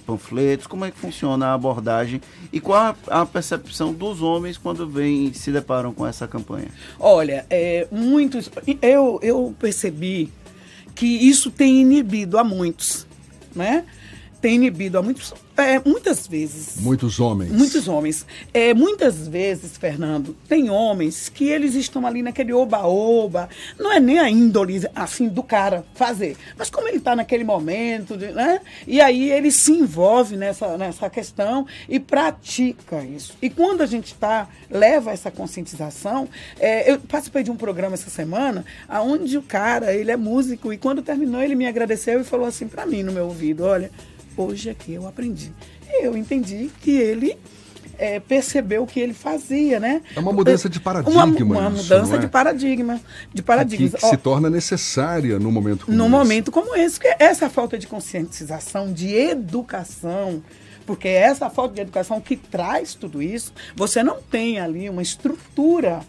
panfletos, 0.06 0.68
como 0.68 0.86
é 0.86 0.92
que 0.92 0.98
funciona 0.98 1.48
a 1.48 1.54
abordagem 1.54 2.22
e 2.52 2.60
qual 2.60 2.96
a, 3.08 3.26
percepção 3.26 3.94
dos 3.94 4.22
homens 4.22 4.58
quando 4.58 4.88
vêm 4.88 5.34
se 5.34 5.52
deparam 5.52 5.94
com 5.94 6.06
essa 6.06 6.28
campanha? 6.28 6.68
Olha, 7.00 7.46
é, 7.50 7.88
muitos. 7.92 8.50
Eu, 8.82 9.20
eu 9.22 9.56
percebi 9.60 10.32
que 10.96 11.06
isso 11.06 11.50
tem 11.50 11.82
inibido 11.82 12.38
a 12.38 12.44
muitos, 12.44 13.08
né? 13.56 13.86
Tem 14.42 14.56
inibido 14.56 14.98
a 14.98 15.02
muitos 15.02 15.34
é, 15.62 15.80
muitas 15.86 16.28
vezes. 16.28 16.78
Muitos 16.82 17.20
homens. 17.20 17.52
Muitos 17.52 17.88
homens. 17.88 18.26
É, 18.54 18.74
muitas 18.74 19.28
vezes, 19.28 19.78
Fernando, 19.78 20.36
tem 20.48 20.70
homens 20.70 21.30
que 21.30 21.48
eles 21.48 21.76
estão 21.76 22.06
ali 22.08 22.22
naquele 22.22 22.54
oba-oba. 22.54 23.50
Não 23.78 23.92
é 23.92 24.00
nem 24.00 24.20
a 24.20 24.30
índole, 24.30 24.82
assim, 24.96 25.28
do 25.28 25.44
cara 25.44 25.86
fazer. 25.94 26.36
Mas 26.58 26.70
como 26.70 26.88
ele 26.88 26.98
está 26.98 27.16
naquele 27.16 27.44
momento, 27.44 28.16
né? 28.16 28.62
E 28.88 29.02
aí 29.02 29.32
ele 29.32 29.52
se 29.52 29.72
envolve 29.72 30.36
nessa, 30.38 30.78
nessa 30.78 31.10
questão 31.10 31.68
e 31.88 32.00
pratica 32.00 33.04
isso. 33.04 33.34
E 33.42 33.50
quando 33.50 33.82
a 33.82 33.86
gente 33.86 34.16
tá, 34.16 34.48
leva 34.70 35.12
essa 35.12 35.30
conscientização, 35.30 36.28
é, 36.60 36.92
eu 36.92 37.00
participei 37.00 37.44
de 37.44 37.52
um 37.52 37.56
programa 37.56 37.94
essa 37.94 38.10
semana, 38.10 38.66
onde 38.90 39.38
o 39.38 39.42
cara, 39.42 39.94
ele 39.94 40.12
é 40.12 40.18
músico, 40.18 40.72
e 40.74 40.78
quando 40.78 41.02
terminou, 41.02 41.42
ele 41.42 41.56
me 41.56 41.68
agradeceu 41.68 42.22
e 42.22 42.24
falou 42.24 42.48
assim 42.48 42.68
para 42.68 42.86
mim 42.86 43.04
no 43.04 43.12
meu 43.12 43.26
ouvido, 43.26 43.64
olha 43.64 43.92
Hoje 44.36 44.70
aqui 44.70 44.94
eu 44.94 45.08
aprendi. 45.08 45.52
E 45.90 46.06
eu 46.06 46.16
entendi 46.16 46.70
que 46.82 46.92
ele 46.92 47.38
é, 48.02 48.20
percebeu 48.20 48.82
o 48.82 48.88
que 48.88 49.00
ele 49.00 49.14
fazia, 49.14 49.80
né? 49.80 50.02
É 50.16 50.20
uma 50.20 50.34
mudança 50.34 50.68
de 50.68 50.80
paradigma. 50.80 51.24
Uma, 51.24 51.60
uma 51.68 51.70
isso, 51.70 51.84
mudança 51.84 52.16
é? 52.16 52.18
de 52.18 52.28
paradigma. 52.28 53.00
De 53.32 53.44
paradigmas. 53.44 53.92
Que, 53.92 53.98
que 54.00 54.08
se 54.08 54.18
torna 54.18 54.50
necessária 54.50 55.38
no 55.38 55.52
momento 55.52 55.86
como 55.86 55.98
no 55.98 56.04
esse. 56.04 56.12
momento 56.12 56.52
como 56.52 56.76
esse. 56.76 57.00
Porque 57.00 57.16
essa 57.24 57.48
falta 57.48 57.78
de 57.78 57.86
conscientização, 57.86 58.92
de 58.92 59.14
educação, 59.14 60.42
porque 60.86 61.08
é 61.08 61.22
essa 61.22 61.48
falta 61.50 61.76
de 61.76 61.82
educação 61.82 62.20
que 62.20 62.36
traz 62.36 62.96
tudo 62.96 63.22
isso, 63.22 63.54
você 63.76 64.02
não 64.02 64.20
tem 64.20 64.60
ali 64.60 64.90
uma 64.90 65.04
estrutura 65.04 66.02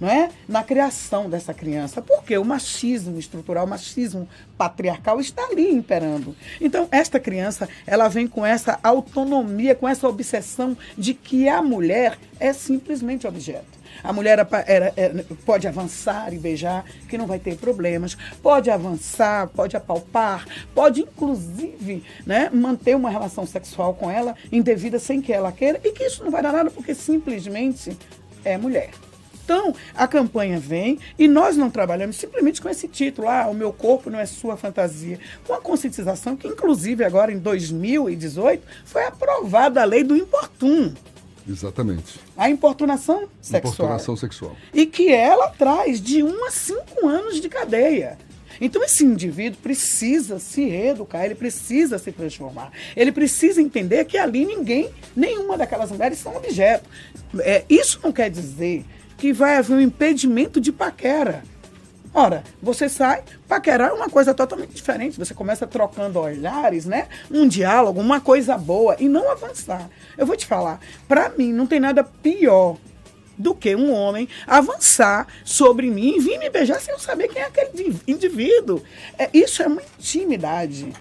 não 0.00 0.08
é? 0.08 0.30
na 0.48 0.62
criação 0.62 1.28
dessa 1.28 1.52
criança. 1.52 2.00
Porque 2.00 2.36
o 2.36 2.44
machismo 2.44 3.18
estrutural, 3.18 3.64
o 3.64 3.68
machismo 3.68 4.28
patriarcal 4.56 5.20
está 5.20 5.42
ali 5.44 5.70
imperando. 5.70 6.34
Então, 6.60 6.88
esta 6.90 7.18
criança, 7.20 7.68
ela 7.86 8.08
vem 8.08 8.26
com 8.26 8.44
essa 8.44 8.78
autonomia, 8.82 9.74
com 9.74 9.88
essa 9.88 10.08
obsessão 10.08 10.76
de 10.96 11.14
que 11.14 11.48
a 11.48 11.62
mulher 11.62 12.18
é 12.38 12.52
simplesmente 12.52 13.26
objeto. 13.26 13.78
A 14.02 14.12
mulher 14.12 14.38
era, 14.38 14.64
era, 14.66 14.92
era, 14.96 15.26
pode 15.44 15.66
avançar 15.66 16.32
e 16.32 16.38
beijar, 16.38 16.84
que 17.08 17.18
não 17.18 17.26
vai 17.26 17.38
ter 17.38 17.56
problemas. 17.56 18.16
Pode 18.42 18.70
avançar, 18.70 19.48
pode 19.48 19.76
apalpar, 19.76 20.46
pode 20.74 21.00
inclusive 21.02 22.04
né, 22.24 22.48
manter 22.52 22.94
uma 22.94 23.10
relação 23.10 23.46
sexual 23.46 23.94
com 23.94 24.10
ela 24.10 24.36
indevida 24.52 24.98
sem 24.98 25.20
que 25.20 25.32
ela 25.32 25.50
queira 25.50 25.80
e 25.82 25.92
que 25.92 26.04
isso 26.04 26.22
não 26.22 26.30
vai 26.30 26.42
dar 26.42 26.52
nada 26.52 26.70
porque 26.70 26.94
simplesmente 26.94 27.96
é 28.44 28.56
mulher. 28.56 28.90
Então, 29.48 29.74
a 29.94 30.06
campanha 30.06 30.60
vem 30.60 30.98
e 31.18 31.26
nós 31.26 31.56
não 31.56 31.70
trabalhamos 31.70 32.16
simplesmente 32.16 32.60
com 32.60 32.68
esse 32.68 32.86
título, 32.86 33.26
ah, 33.26 33.46
o 33.48 33.54
meu 33.54 33.72
corpo 33.72 34.10
não 34.10 34.18
é 34.18 34.26
sua 34.26 34.58
fantasia. 34.58 35.18
Com 35.46 35.54
a 35.54 35.60
conscientização 35.60 36.36
que, 36.36 36.46
inclusive, 36.46 37.02
agora 37.02 37.32
em 37.32 37.38
2018, 37.38 38.62
foi 38.84 39.04
aprovada 39.04 39.80
a 39.80 39.86
lei 39.86 40.04
do 40.04 40.14
importun. 40.14 40.92
Exatamente. 41.48 42.20
A 42.36 42.50
importunação 42.50 43.26
sexual. 43.40 43.72
Importunação 43.72 44.16
sexual. 44.16 44.54
E 44.74 44.84
que 44.84 45.10
ela 45.10 45.48
traz 45.48 45.98
de 45.98 46.22
1 46.22 46.44
a 46.44 46.50
5 46.50 47.08
anos 47.08 47.40
de 47.40 47.48
cadeia. 47.48 48.18
Então 48.60 48.84
esse 48.84 49.02
indivíduo 49.02 49.58
precisa 49.62 50.38
se 50.38 50.62
reeducar, 50.66 51.24
ele 51.24 51.34
precisa 51.34 51.96
se 51.96 52.12
transformar. 52.12 52.70
Ele 52.94 53.12
precisa 53.12 53.62
entender 53.62 54.04
que 54.04 54.18
ali 54.18 54.44
ninguém, 54.44 54.90
nenhuma 55.16 55.56
daquelas 55.56 55.90
mulheres 55.90 56.18
são 56.18 56.36
objeto. 56.36 56.84
É, 57.38 57.64
isso 57.70 57.98
não 58.02 58.12
quer 58.12 58.28
dizer 58.28 58.84
que 59.18 59.32
vai 59.32 59.56
haver 59.56 59.74
um 59.76 59.80
impedimento 59.80 60.60
de 60.60 60.72
paquera. 60.72 61.42
Ora, 62.14 62.42
você 62.62 62.88
sai, 62.88 63.22
paquerar 63.46 63.90
é 63.90 63.92
uma 63.92 64.08
coisa 64.08 64.32
totalmente 64.32 64.72
diferente. 64.72 65.18
Você 65.18 65.34
começa 65.34 65.66
trocando 65.66 66.18
olhares, 66.18 66.86
né? 66.86 67.08
Um 67.30 67.46
diálogo, 67.46 68.00
uma 68.00 68.20
coisa 68.20 68.56
boa 68.56 68.96
e 68.98 69.08
não 69.08 69.30
avançar. 69.30 69.90
Eu 70.16 70.24
vou 70.24 70.36
te 70.36 70.46
falar, 70.46 70.80
para 71.06 71.28
mim 71.30 71.52
não 71.52 71.66
tem 71.66 71.78
nada 71.78 72.02
pior 72.02 72.76
do 73.36 73.54
que 73.54 73.76
um 73.76 73.92
homem 73.92 74.28
avançar 74.46 75.26
sobre 75.44 75.90
mim 75.90 76.16
e 76.16 76.20
vir 76.20 76.38
me 76.38 76.50
beijar 76.50 76.80
sem 76.80 76.92
eu 76.92 76.98
saber 76.98 77.28
quem 77.28 77.42
é 77.42 77.46
aquele 77.46 77.96
indivíduo. 78.06 78.82
É, 79.18 79.28
isso 79.32 79.62
é 79.62 79.66
uma 79.66 79.82
intimidade. 79.98 80.92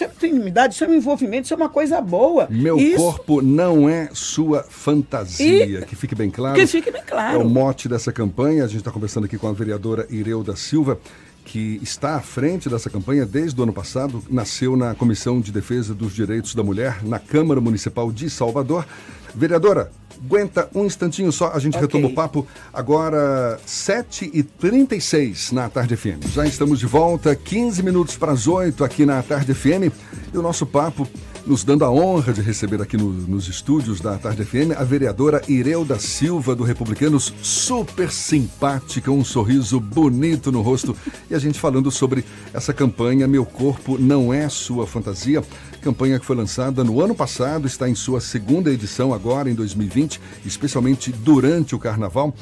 Isso 0.00 0.04
é 0.04 0.06
uma 0.06 0.14
intimidade, 0.14 0.74
isso 0.74 0.84
é 0.84 0.88
um 0.88 0.94
envolvimento, 0.94 1.44
isso 1.44 1.54
é 1.54 1.56
uma 1.56 1.68
coisa 1.68 2.00
boa. 2.00 2.46
Meu 2.48 2.78
isso... 2.78 2.96
corpo 2.96 3.42
não 3.42 3.88
é 3.88 4.08
sua 4.14 4.62
fantasia. 4.62 5.80
E... 5.80 5.84
Que 5.84 5.94
fique 5.94 6.14
bem 6.14 6.30
claro. 6.30 6.58
Que 6.58 6.66
fique 6.66 6.90
bem 6.90 7.02
claro. 7.06 7.40
É 7.40 7.44
o 7.44 7.48
mote 7.48 7.88
dessa 7.88 8.10
campanha. 8.12 8.64
A 8.64 8.66
gente 8.66 8.78
está 8.78 8.90
conversando 8.90 9.24
aqui 9.24 9.36
com 9.36 9.48
a 9.48 9.52
vereadora 9.52 10.06
Ireuda 10.08 10.56
Silva 10.56 10.98
que 11.44 11.80
está 11.82 12.16
à 12.16 12.20
frente 12.20 12.68
dessa 12.68 12.88
campanha 12.90 13.26
desde 13.26 13.58
o 13.58 13.62
ano 13.62 13.72
passado, 13.72 14.22
nasceu 14.30 14.76
na 14.76 14.94
Comissão 14.94 15.40
de 15.40 15.50
Defesa 15.50 15.94
dos 15.94 16.14
Direitos 16.14 16.54
da 16.54 16.62
Mulher 16.62 17.04
na 17.04 17.18
Câmara 17.18 17.60
Municipal 17.60 18.12
de 18.12 18.30
Salvador. 18.30 18.86
Vereadora, 19.34 19.90
aguenta 20.24 20.68
um 20.74 20.84
instantinho 20.84 21.32
só, 21.32 21.52
a 21.52 21.58
gente 21.58 21.76
okay. 21.76 21.86
retoma 21.86 22.08
o 22.08 22.14
papo. 22.14 22.46
Agora, 22.72 23.58
7h36 23.66 25.52
na 25.52 25.68
Tarde 25.68 25.96
FM. 25.96 26.26
Já 26.32 26.46
estamos 26.46 26.78
de 26.78 26.86
volta, 26.86 27.34
15 27.34 27.82
minutos 27.82 28.16
para 28.16 28.32
as 28.32 28.46
8 28.46 28.84
aqui 28.84 29.06
na 29.06 29.22
Tarde 29.22 29.54
FM. 29.54 29.92
E 30.32 30.38
o 30.38 30.42
nosso 30.42 30.66
papo 30.66 31.08
nos 31.46 31.64
dando 31.64 31.84
a 31.84 31.90
honra 31.90 32.32
de 32.32 32.40
receber 32.40 32.80
aqui 32.80 32.96
no, 32.96 33.10
nos 33.12 33.48
estúdios 33.48 34.00
da 34.00 34.16
Tarde 34.18 34.44
FM 34.44 34.76
a 34.76 34.84
vereadora 34.84 35.42
Ireuda 35.48 35.98
Silva, 35.98 36.54
do 36.54 36.62
Republicanos, 36.62 37.32
super 37.42 38.10
simpática, 38.10 39.10
um 39.10 39.24
sorriso 39.24 39.80
bonito 39.80 40.52
no 40.52 40.62
rosto. 40.62 40.96
E 41.30 41.34
a 41.34 41.38
gente 41.38 41.58
falando 41.58 41.90
sobre 41.90 42.24
essa 42.52 42.72
campanha 42.72 43.26
Meu 43.26 43.44
Corpo 43.44 43.98
Não 43.98 44.32
É 44.32 44.48
Sua 44.48 44.86
Fantasia. 44.86 45.42
Campanha 45.80 46.18
que 46.18 46.26
foi 46.26 46.36
lançada 46.36 46.84
no 46.84 47.00
ano 47.00 47.14
passado, 47.14 47.66
está 47.66 47.88
em 47.88 47.94
sua 47.94 48.20
segunda 48.20 48.70
edição 48.70 49.14
agora, 49.14 49.50
em 49.50 49.54
2020, 49.54 50.20
especialmente 50.44 51.10
durante 51.10 51.74
o 51.74 51.78
carnaval. 51.78 52.34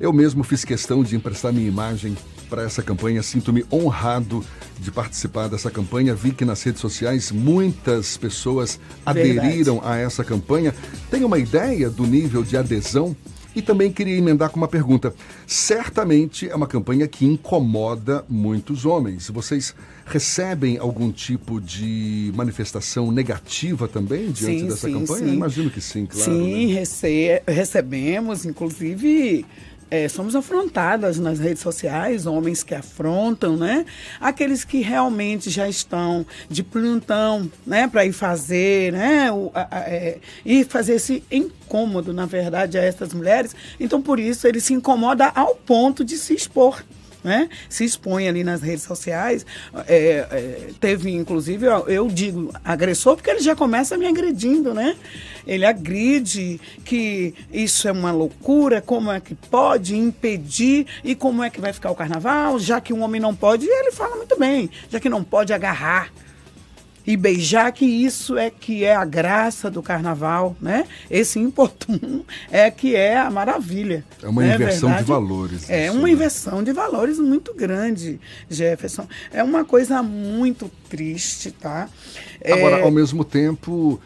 Eu 0.00 0.12
mesmo 0.12 0.42
fiz 0.44 0.64
questão 0.64 1.02
de 1.02 1.16
emprestar 1.16 1.52
minha 1.52 1.68
imagem 1.68 2.16
para 2.48 2.62
essa 2.62 2.82
campanha. 2.82 3.22
Sinto-me 3.22 3.64
honrado 3.72 4.44
de 4.78 4.90
participar 4.90 5.48
dessa 5.48 5.70
campanha. 5.70 6.14
Vi 6.14 6.32
que 6.32 6.44
nas 6.44 6.62
redes 6.62 6.80
sociais 6.80 7.30
muitas 7.30 8.16
pessoas 8.16 8.80
aderiram 9.04 9.74
Verdade. 9.74 9.94
a 9.94 9.96
essa 9.96 10.24
campanha. 10.24 10.74
Tem 11.10 11.24
uma 11.24 11.38
ideia 11.38 11.90
do 11.90 12.06
nível 12.06 12.42
de 12.42 12.56
adesão? 12.56 13.16
E 13.56 13.62
também 13.62 13.90
queria 13.90 14.14
emendar 14.14 14.50
com 14.50 14.58
uma 14.58 14.68
pergunta. 14.68 15.14
Certamente 15.46 16.46
é 16.46 16.54
uma 16.54 16.66
campanha 16.66 17.08
que 17.08 17.24
incomoda 17.24 18.22
muitos 18.28 18.84
homens. 18.84 19.30
Vocês 19.30 19.74
recebem 20.04 20.76
algum 20.76 21.10
tipo 21.10 21.58
de 21.58 22.30
manifestação 22.36 23.10
negativa 23.10 23.88
também 23.88 24.30
diante 24.30 24.60
sim, 24.60 24.68
dessa 24.68 24.86
sim, 24.88 24.92
campanha? 24.92 25.26
Sim. 25.26 25.32
Imagino 25.32 25.70
que 25.70 25.80
sim, 25.80 26.04
claro. 26.04 26.30
Sim, 26.30 26.66
né? 26.66 26.74
rece 26.74 27.42
recebemos, 27.48 28.44
inclusive 28.44 29.46
é, 29.90 30.08
somos 30.08 30.34
afrontadas 30.34 31.18
nas 31.18 31.38
redes 31.38 31.62
sociais, 31.62 32.26
homens 32.26 32.62
que 32.62 32.74
afrontam, 32.74 33.56
né? 33.56 33.86
Aqueles 34.20 34.64
que 34.64 34.80
realmente 34.80 35.48
já 35.48 35.68
estão 35.68 36.26
de 36.48 36.62
plantão, 36.62 37.50
né? 37.66 37.86
Para 37.86 38.04
ir 38.04 38.12
fazer, 38.12 38.92
né? 38.92 39.30
O, 39.30 39.50
a, 39.54 39.68
a, 39.70 39.80
é, 39.80 40.18
ir 40.44 40.66
fazer 40.66 40.94
esse 40.94 41.22
incômodo, 41.30 42.12
na 42.12 42.26
verdade, 42.26 42.78
a 42.78 42.82
essas 42.82 43.12
mulheres. 43.12 43.54
Então, 43.78 44.02
por 44.02 44.18
isso, 44.18 44.46
ele 44.46 44.60
se 44.60 44.74
incomoda 44.74 45.30
ao 45.34 45.54
ponto 45.54 46.04
de 46.04 46.16
se 46.16 46.34
expor 46.34 46.82
né? 47.26 47.48
Se 47.68 47.84
expõe 47.84 48.28
ali 48.28 48.44
nas 48.44 48.62
redes 48.62 48.84
sociais. 48.84 49.44
É, 49.88 50.26
é, 50.30 50.68
teve, 50.80 51.10
inclusive, 51.10 51.66
eu, 51.66 51.88
eu 51.88 52.08
digo 52.08 52.54
agressor 52.64 53.16
porque 53.16 53.28
ele 53.28 53.40
já 53.40 53.56
começa 53.56 53.98
me 53.98 54.06
agredindo, 54.06 54.72
né? 54.72 54.96
Ele 55.44 55.66
agride 55.66 56.60
que 56.84 57.34
isso 57.52 57.88
é 57.88 57.92
uma 57.92 58.12
loucura, 58.12 58.80
como 58.80 59.10
é 59.10 59.20
que 59.20 59.34
pode 59.34 59.96
impedir 59.96 60.86
e 61.02 61.14
como 61.16 61.42
é 61.42 61.50
que 61.50 61.60
vai 61.60 61.72
ficar 61.72 61.90
o 61.90 61.96
carnaval, 61.96 62.58
já 62.60 62.80
que 62.80 62.92
um 62.92 63.02
homem 63.02 63.20
não 63.20 63.34
pode, 63.34 63.66
ele 63.66 63.90
fala 63.90 64.16
muito 64.16 64.38
bem, 64.38 64.70
já 64.88 65.00
que 65.00 65.08
não 65.08 65.24
pode 65.24 65.52
agarrar 65.52 66.12
e 67.06 67.16
beijar, 67.16 67.70
que 67.72 67.84
isso 67.84 68.36
é 68.36 68.50
que 68.50 68.84
é 68.84 68.94
a 68.94 69.04
graça 69.04 69.70
do 69.70 69.82
carnaval, 69.82 70.56
né? 70.60 70.84
Esse 71.10 71.38
importuno 71.38 72.24
é 72.50 72.70
que 72.70 72.96
é 72.96 73.16
a 73.16 73.30
maravilha. 73.30 74.04
É 74.22 74.28
uma 74.28 74.42
né? 74.42 74.54
inversão 74.54 74.88
Verdade? 74.88 75.04
de 75.04 75.12
valores. 75.12 75.70
É 75.70 75.86
isso, 75.86 75.94
uma 75.94 76.06
né? 76.06 76.10
inversão 76.10 76.62
de 76.62 76.72
valores 76.72 77.18
muito 77.18 77.54
grande, 77.54 78.20
Jefferson. 78.50 79.06
É 79.32 79.42
uma 79.42 79.64
coisa 79.64 80.02
muito 80.02 80.70
triste, 80.88 81.52
tá? 81.52 81.88
Agora, 82.44 82.78
é... 82.78 82.82
ao 82.82 82.90
mesmo 82.90 83.24
tempo 83.24 84.00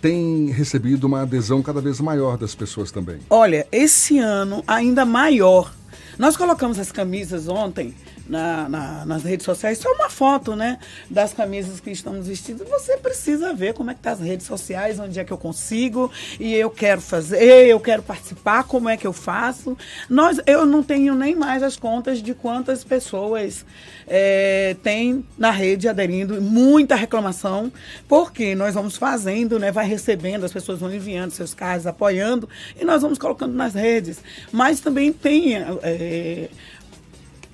tem 0.00 0.46
recebido 0.50 1.04
uma 1.04 1.22
adesão 1.22 1.60
cada 1.62 1.80
vez 1.80 2.00
maior 2.00 2.38
das 2.38 2.54
pessoas 2.54 2.90
também. 2.90 3.18
Olha, 3.28 3.66
esse 3.70 4.18
ano 4.18 4.62
ainda 4.66 5.04
maior. 5.04 5.74
Nós 6.18 6.36
colocamos 6.36 6.78
as 6.78 6.90
camisas 6.90 7.46
ontem 7.48 7.94
na, 8.28 8.68
na, 8.68 9.06
nas 9.06 9.22
redes 9.24 9.44
sociais, 9.44 9.78
só 9.78 9.90
uma 9.92 10.10
foto, 10.10 10.54
né? 10.54 10.78
Das 11.08 11.32
camisas 11.32 11.80
que 11.80 11.90
estamos 11.90 12.26
vestidos. 12.26 12.68
Você 12.68 12.96
precisa 12.98 13.52
ver 13.54 13.74
como 13.74 13.90
é 13.90 13.94
que 13.94 14.00
tá 14.00 14.12
as 14.12 14.20
redes 14.20 14.46
sociais, 14.46 14.98
onde 14.98 15.18
é 15.18 15.24
que 15.24 15.32
eu 15.32 15.38
consigo, 15.38 16.10
e 16.38 16.54
eu 16.54 16.70
quero 16.70 17.00
fazer, 17.00 17.66
eu 17.66 17.80
quero 17.80 18.02
participar, 18.02 18.64
como 18.64 18.88
é 18.88 18.96
que 18.96 19.06
eu 19.06 19.12
faço. 19.12 19.76
Nós, 20.08 20.40
eu 20.46 20.66
não 20.66 20.82
tenho 20.82 21.14
nem 21.14 21.34
mais 21.34 21.62
as 21.62 21.76
contas 21.76 22.22
de 22.22 22.34
quantas 22.34 22.84
pessoas 22.84 23.64
é, 24.06 24.76
tem 24.82 25.24
na 25.36 25.50
rede 25.50 25.88
aderindo, 25.88 26.40
muita 26.40 26.94
reclamação, 26.94 27.72
porque 28.06 28.54
nós 28.54 28.74
vamos 28.74 28.96
fazendo, 28.96 29.58
né? 29.58 29.72
Vai 29.72 29.86
recebendo, 29.86 30.44
as 30.44 30.52
pessoas 30.52 30.80
vão 30.80 30.92
enviando 30.92 31.30
seus 31.30 31.54
carros, 31.54 31.86
apoiando, 31.86 32.48
e 32.78 32.84
nós 32.84 33.02
vamos 33.02 33.18
colocando 33.18 33.54
nas 33.54 33.74
redes. 33.74 34.20
Mas 34.52 34.80
também 34.80 35.12
tem. 35.12 35.56
É, 35.82 36.48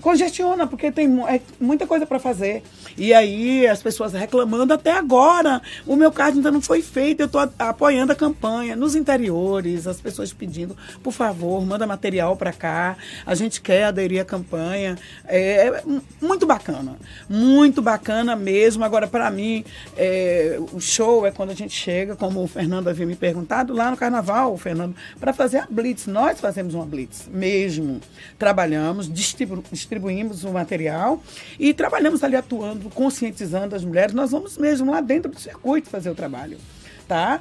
congestiona, 0.04 0.66
porque 0.66 0.92
tem 0.92 1.08
é, 1.26 1.40
muita 1.58 1.86
coisa 1.86 2.04
para 2.04 2.18
fazer. 2.18 2.62
E 2.94 3.14
aí 3.14 3.66
as 3.66 3.82
pessoas 3.82 4.12
reclamando 4.12 4.74
até 4.74 4.92
agora. 4.92 5.62
O 5.86 5.96
meu 5.96 6.12
card 6.12 6.36
ainda 6.36 6.50
não 6.50 6.60
foi 6.60 6.82
feito, 6.82 7.20
eu 7.20 7.26
estou 7.26 7.40
apoiando 7.58 8.12
a 8.12 8.14
campanha. 8.14 8.76
Nos 8.76 8.94
interiores, 8.94 9.86
as 9.86 10.02
pessoas 10.02 10.30
pedindo, 10.30 10.76
por 11.02 11.10
favor, 11.10 11.64
manda 11.64 11.86
material 11.86 12.36
para 12.36 12.52
cá. 12.52 12.98
A 13.24 13.34
gente 13.34 13.62
quer 13.62 13.84
aderir 13.84 14.20
à 14.20 14.26
campanha. 14.26 14.98
É, 15.26 15.68
é 15.68 15.82
muito 16.20 16.46
bacana. 16.46 16.96
Muito 17.26 17.80
bacana 17.80 18.36
mesmo. 18.36 18.84
Agora, 18.84 19.06
para 19.06 19.30
mim, 19.30 19.64
é, 19.96 20.58
o 20.74 20.80
show 20.80 21.24
é 21.24 21.30
quando 21.30 21.50
a 21.50 21.54
gente 21.54 21.74
chega, 21.74 22.14
como 22.14 22.42
o 22.42 22.46
Fernando 22.46 22.88
havia 22.88 23.06
me 23.06 23.16
perguntado, 23.16 23.72
lá 23.72 23.90
no 23.90 23.96
carnaval, 23.96 24.54
Fernando, 24.58 24.94
para 25.18 25.32
fazer 25.32 25.58
a 25.58 25.66
Blitz. 25.70 26.06
Nós 26.06 26.38
fazemos 26.40 26.74
uma 26.74 26.84
Blitz 26.84 27.26
mesmo. 27.32 28.02
Trabalhamos, 28.38 29.10
distribuímos 29.10 29.93
distribuímos 29.94 30.44
o 30.44 30.52
material 30.52 31.22
e 31.58 31.72
trabalhamos 31.72 32.22
ali 32.24 32.36
atuando, 32.36 32.90
conscientizando 32.90 33.74
as 33.74 33.84
mulheres. 33.84 34.14
Nós 34.14 34.30
vamos 34.30 34.58
mesmo 34.58 34.90
lá 34.90 35.00
dentro 35.00 35.30
do 35.30 35.38
circuito 35.38 35.88
fazer 35.88 36.10
o 36.10 36.14
trabalho, 36.14 36.58
tá? 37.06 37.40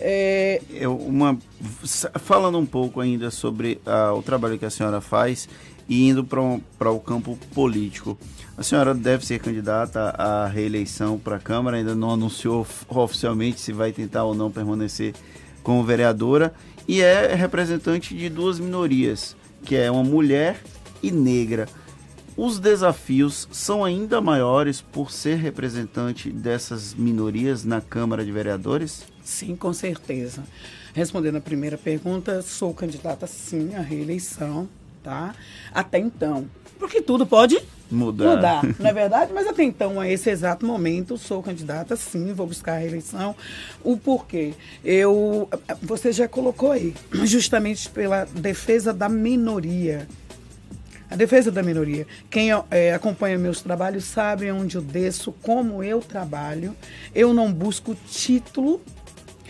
É... 0.00 0.60
Eu, 0.70 0.96
uma, 0.96 1.38
falando 2.20 2.58
um 2.58 2.66
pouco 2.66 3.00
ainda 3.00 3.30
sobre 3.30 3.80
uh, 3.86 4.14
o 4.16 4.22
trabalho 4.22 4.58
que 4.58 4.64
a 4.64 4.70
senhora 4.70 5.00
faz 5.00 5.48
e 5.88 6.08
indo 6.08 6.24
para 6.24 6.90
o 6.90 7.00
campo 7.00 7.38
político. 7.54 8.18
A 8.56 8.62
senhora 8.62 8.94
deve 8.94 9.24
ser 9.24 9.40
candidata 9.40 10.10
à 10.10 10.46
reeleição 10.46 11.18
para 11.18 11.36
a 11.36 11.40
Câmara, 11.40 11.78
ainda 11.78 11.94
não 11.94 12.10
anunciou 12.10 12.66
oficialmente 12.88 13.60
se 13.60 13.72
vai 13.72 13.90
tentar 13.90 14.24
ou 14.24 14.34
não 14.34 14.50
permanecer 14.50 15.14
como 15.62 15.82
vereadora, 15.82 16.52
e 16.86 17.00
é 17.00 17.34
representante 17.34 18.14
de 18.14 18.28
duas 18.28 18.58
minorias, 18.58 19.36
que 19.64 19.76
é 19.76 19.90
uma 19.90 20.04
mulher 20.04 20.60
e 21.02 21.10
negra. 21.10 21.68
Os 22.36 22.58
desafios 22.58 23.48
são 23.52 23.84
ainda 23.84 24.20
maiores 24.20 24.80
por 24.80 25.10
ser 25.10 25.36
representante 25.36 26.30
dessas 26.30 26.94
minorias 26.94 27.64
na 27.64 27.80
Câmara 27.80 28.24
de 28.24 28.32
Vereadores? 28.32 29.04
Sim, 29.22 29.54
com 29.54 29.72
certeza. 29.72 30.42
Respondendo 30.94 31.36
a 31.36 31.40
primeira 31.40 31.76
pergunta, 31.76 32.40
sou 32.42 32.72
candidata 32.72 33.26
sim 33.26 33.74
à 33.74 33.80
reeleição, 33.80 34.68
tá? 35.02 35.34
Até 35.72 35.98
então. 35.98 36.48
Porque 36.78 37.02
tudo 37.02 37.26
pode 37.26 37.60
mudar. 37.90 38.36
mudar, 38.36 38.62
não 38.80 38.88
é 38.88 38.92
verdade? 38.92 39.32
Mas 39.34 39.46
até 39.46 39.62
então, 39.62 40.00
a 40.00 40.08
esse 40.08 40.30
exato 40.30 40.64
momento, 40.64 41.18
sou 41.18 41.42
candidata, 41.42 41.94
sim, 41.94 42.32
vou 42.32 42.46
buscar 42.46 42.76
a 42.76 42.78
reeleição. 42.78 43.36
O 43.84 43.98
porquê? 43.98 44.54
Eu, 44.82 45.48
você 45.82 46.10
já 46.10 46.26
colocou 46.26 46.72
aí, 46.72 46.94
justamente 47.24 47.88
pela 47.90 48.24
defesa 48.24 48.94
da 48.94 49.08
minoria 49.08 50.08
a 51.10 51.16
defesa 51.16 51.50
da 51.50 51.62
minoria. 51.62 52.06
Quem 52.30 52.50
é, 52.70 52.94
acompanha 52.94 53.36
meus 53.36 53.60
trabalhos 53.60 54.04
sabe 54.04 54.50
onde 54.50 54.76
eu 54.76 54.82
desço, 54.82 55.32
como 55.42 55.82
eu 55.82 56.00
trabalho. 56.00 56.74
Eu 57.14 57.34
não 57.34 57.52
busco 57.52 57.96
título 58.08 58.80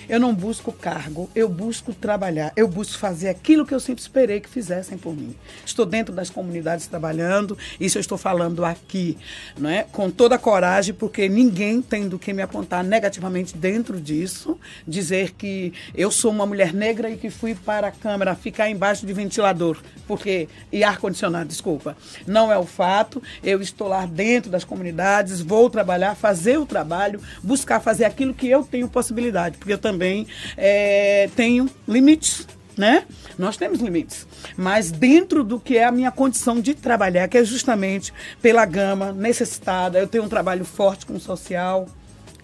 eu 0.08 0.18
não 0.18 0.34
busco 0.34 0.72
cargo, 0.72 1.28
eu 1.34 1.48
busco 1.48 1.92
trabalhar, 1.92 2.52
eu 2.56 2.66
busco 2.66 2.98
fazer 2.98 3.28
aquilo 3.28 3.66
que 3.66 3.74
eu 3.74 3.80
sempre 3.80 4.02
esperei 4.02 4.40
que 4.40 4.48
fizessem 4.48 4.96
por 4.96 5.14
mim. 5.14 5.34
Estou 5.64 5.84
dentro 5.84 6.14
das 6.14 6.30
comunidades 6.30 6.86
trabalhando, 6.86 7.56
isso 7.78 7.98
eu 7.98 8.00
estou 8.00 8.18
falando 8.18 8.64
aqui, 8.64 9.16
não 9.58 9.68
é? 9.68 9.84
com 9.92 10.10
toda 10.10 10.36
a 10.36 10.38
coragem, 10.38 10.94
porque 10.94 11.28
ninguém 11.28 11.82
tem 11.82 12.08
do 12.08 12.18
que 12.18 12.32
me 12.32 12.42
apontar 12.42 12.82
negativamente 12.82 13.56
dentro 13.56 14.00
disso, 14.00 14.58
dizer 14.86 15.32
que 15.32 15.72
eu 15.94 16.10
sou 16.10 16.30
uma 16.30 16.46
mulher 16.46 16.72
negra 16.72 17.10
e 17.10 17.16
que 17.16 17.30
fui 17.30 17.54
para 17.54 17.88
a 17.88 17.92
Câmara 17.92 18.34
ficar 18.34 18.70
embaixo 18.70 19.04
de 19.04 19.12
ventilador, 19.12 19.78
porque 20.06 20.48
e 20.72 20.82
ar-condicionado, 20.82 21.48
desculpa. 21.48 21.96
Não 22.26 22.50
é 22.50 22.56
o 22.56 22.64
fato, 22.64 23.22
eu 23.42 23.60
estou 23.60 23.88
lá 23.88 24.06
dentro 24.06 24.50
das 24.50 24.64
comunidades, 24.64 25.40
vou 25.40 25.68
trabalhar, 25.68 26.14
fazer 26.14 26.58
o 26.58 26.64
trabalho, 26.64 27.20
buscar 27.42 27.80
fazer 27.80 28.04
aquilo 28.04 28.32
que 28.32 28.48
eu 28.48 28.62
tenho 28.64 28.88
possibilidade, 28.88 29.58
porque 29.58 29.72
eu 29.72 29.78
também 29.78 29.99
também 30.00 30.26
é, 30.56 31.28
tenho 31.36 31.68
limites. 31.86 32.48
Né? 32.76 33.04
Nós 33.38 33.58
temos 33.58 33.80
limites, 33.80 34.26
mas 34.56 34.90
dentro 34.90 35.44
do 35.44 35.60
que 35.60 35.76
é 35.76 35.84
a 35.84 35.92
minha 35.92 36.10
condição 36.10 36.58
de 36.58 36.72
trabalhar, 36.72 37.28
que 37.28 37.36
é 37.36 37.44
justamente 37.44 38.10
pela 38.40 38.64
gama 38.64 39.12
necessitada, 39.12 39.98
eu 39.98 40.06
tenho 40.06 40.24
um 40.24 40.28
trabalho 40.30 40.64
forte 40.64 41.04
com 41.04 41.14
o 41.14 41.20
social, 41.20 41.86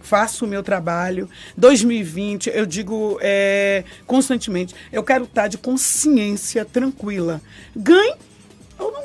faço 0.02 0.44
o 0.44 0.48
meu 0.48 0.62
trabalho. 0.62 1.26
2020, 1.56 2.50
eu 2.50 2.66
digo 2.66 3.18
é, 3.22 3.82
constantemente, 4.06 4.74
eu 4.92 5.02
quero 5.02 5.24
estar 5.24 5.48
de 5.48 5.56
consciência 5.56 6.66
tranquila. 6.66 7.40
Ganhe 7.74 8.16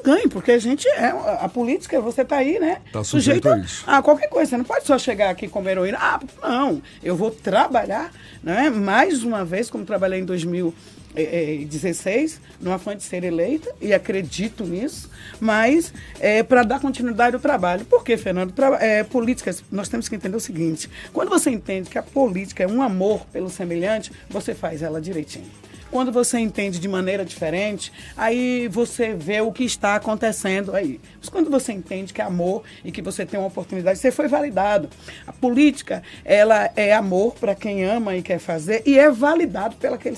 ganhe, 0.02 0.28
porque 0.28 0.52
a 0.52 0.60
gente 0.60 0.88
é. 0.90 1.08
A 1.40 1.50
política, 1.50 2.00
você 2.02 2.22
está 2.22 2.38
aí, 2.38 2.60
né? 2.60 2.82
Está 2.86 3.04
sujeito, 3.04 3.48
sujeito 3.48 3.84
a. 3.88 3.98
A 3.98 4.02
qualquer 4.02 4.28
coisa. 4.28 4.52
Você 4.52 4.58
não 4.58 4.66
pode 4.66 4.86
só 4.86 4.98
chegar 4.98 5.30
aqui 5.30 5.48
como 5.48 5.70
heroína. 5.70 5.98
Ah, 6.00 6.20
não. 6.42 6.82
Eu 7.04 7.16
vou 7.16 7.32
trabalhar, 7.32 8.12
né? 8.44 8.70
Mais 8.70 9.24
uma 9.24 9.46
vez, 9.46 9.70
como 9.70 9.86
trabalhei 9.86 10.20
em 10.20 10.26
2016, 10.26 12.42
no 12.60 12.72
afã 12.72 12.96
de 12.96 13.04
ser 13.04 13.24
eleita, 13.24 13.74
e 13.80 13.94
acredito 13.94 14.64
nisso, 14.64 15.10
mas 15.40 15.94
é, 16.20 16.44
para 16.44 16.64
dar 16.64 16.80
continuidade 16.80 17.36
ao 17.36 17.42
trabalho. 17.42 17.86
Por 17.86 18.04
quê, 18.04 18.18
Fernando? 18.18 18.52
Tra 18.52 18.78
é, 18.84 19.04
políticas, 19.04 19.64
nós 19.72 19.90
temos 19.90 20.10
que 20.10 20.16
entender 20.16 20.36
o 20.36 20.42
seguinte: 20.42 20.90
quando 21.14 21.30
você 21.30 21.50
entende 21.50 21.90
que 21.90 21.98
a 21.98 22.04
política 22.04 22.64
é 22.64 22.68
um 22.68 22.82
amor 22.82 23.26
pelo 23.28 23.50
semelhante, 23.50 24.12
você 24.30 24.54
faz 24.54 24.82
ela 24.82 25.00
direitinho. 25.00 25.50
Quando 25.92 26.10
você 26.10 26.40
entende 26.40 26.80
de 26.80 26.88
maneira 26.88 27.26
diferente, 27.26 27.92
aí 28.16 28.70
você 28.70 29.14
vê 29.14 29.42
o 29.42 29.52
que 29.52 29.66
está 29.66 29.96
acontecendo 29.96 30.74
aí. 30.74 31.02
Mas 31.20 31.28
quando 31.28 31.50
você 31.50 31.74
entende 31.74 32.14
que 32.14 32.22
é 32.22 32.24
amor 32.24 32.64
e 32.86 32.94
que 32.94 33.02
você 33.02 33.26
tem 33.26 33.38
uma 33.38 33.50
oportunidade, 33.50 34.00
você 34.00 34.10
foi 34.10 34.30
validado. 34.30 34.90
A 35.28 35.34
política, 35.34 36.02
ela 36.24 36.72
é 36.78 36.94
amor 36.94 37.36
para 37.36 37.54
quem 37.54 37.84
ama 37.84 38.16
e 38.16 38.22
quer 38.22 38.40
fazer 38.40 38.82
e 38.86 38.98
é 38.98 39.12
validado 39.12 39.76
pelos 39.76 40.00
que, 40.02 40.12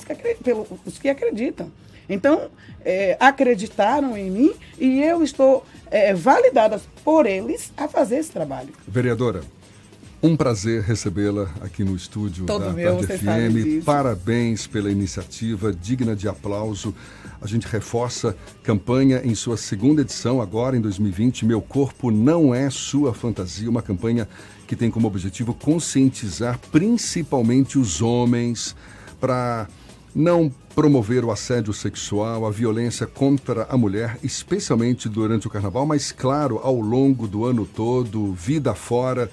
pelos 0.43 0.99
que 1.01 1.09
acreditam. 1.09 1.71
Então, 2.07 2.51
é, 2.85 3.17
acreditaram 3.19 4.15
em 4.15 4.29
mim 4.29 4.53
e 4.77 5.01
eu 5.01 5.23
estou 5.23 5.65
é, 5.89 6.13
validada 6.13 6.79
por 7.03 7.25
eles 7.25 7.73
a 7.75 7.87
fazer 7.87 8.17
esse 8.17 8.31
trabalho. 8.31 8.69
Vereadora, 8.87 9.41
um 10.23 10.37
prazer 10.37 10.81
recebê-la 10.83 11.49
aqui 11.59 11.83
no 11.83 11.93
estúdio 11.97 12.45
Todo 12.45 12.63
da 12.63 12.71
meu, 12.71 13.05
Tarde 13.05 13.17
FM. 13.17 13.83
Parabéns 13.83 14.65
pela 14.65 14.89
iniciativa, 14.89 15.73
digna 15.73 16.15
de 16.15 16.29
aplauso. 16.29 16.95
A 17.41 17.45
gente 17.45 17.67
reforça 17.67 18.33
campanha 18.63 19.21
em 19.25 19.35
sua 19.35 19.57
segunda 19.57 20.01
edição, 20.01 20.41
agora 20.41 20.77
em 20.77 20.81
2020. 20.81 21.45
Meu 21.45 21.61
corpo 21.61 22.09
não 22.09 22.55
é 22.55 22.69
sua 22.69 23.13
fantasia, 23.13 23.69
uma 23.69 23.81
campanha 23.81 24.25
que 24.65 24.77
tem 24.77 24.89
como 24.89 25.07
objetivo 25.07 25.53
conscientizar 25.53 26.57
principalmente 26.71 27.77
os 27.77 28.01
homens 28.01 28.77
para 29.19 29.67
não 30.15 30.49
promover 30.73 31.25
o 31.25 31.31
assédio 31.31 31.73
sexual, 31.73 32.45
a 32.45 32.49
violência 32.49 33.05
contra 33.05 33.63
a 33.63 33.75
mulher, 33.75 34.17
especialmente 34.23 35.09
durante 35.09 35.47
o 35.47 35.49
carnaval, 35.49 35.85
mas 35.85 36.13
claro, 36.13 36.61
ao 36.63 36.79
longo 36.79 37.27
do 37.27 37.43
ano 37.43 37.65
todo, 37.65 38.31
vida 38.31 38.73
fora. 38.73 39.29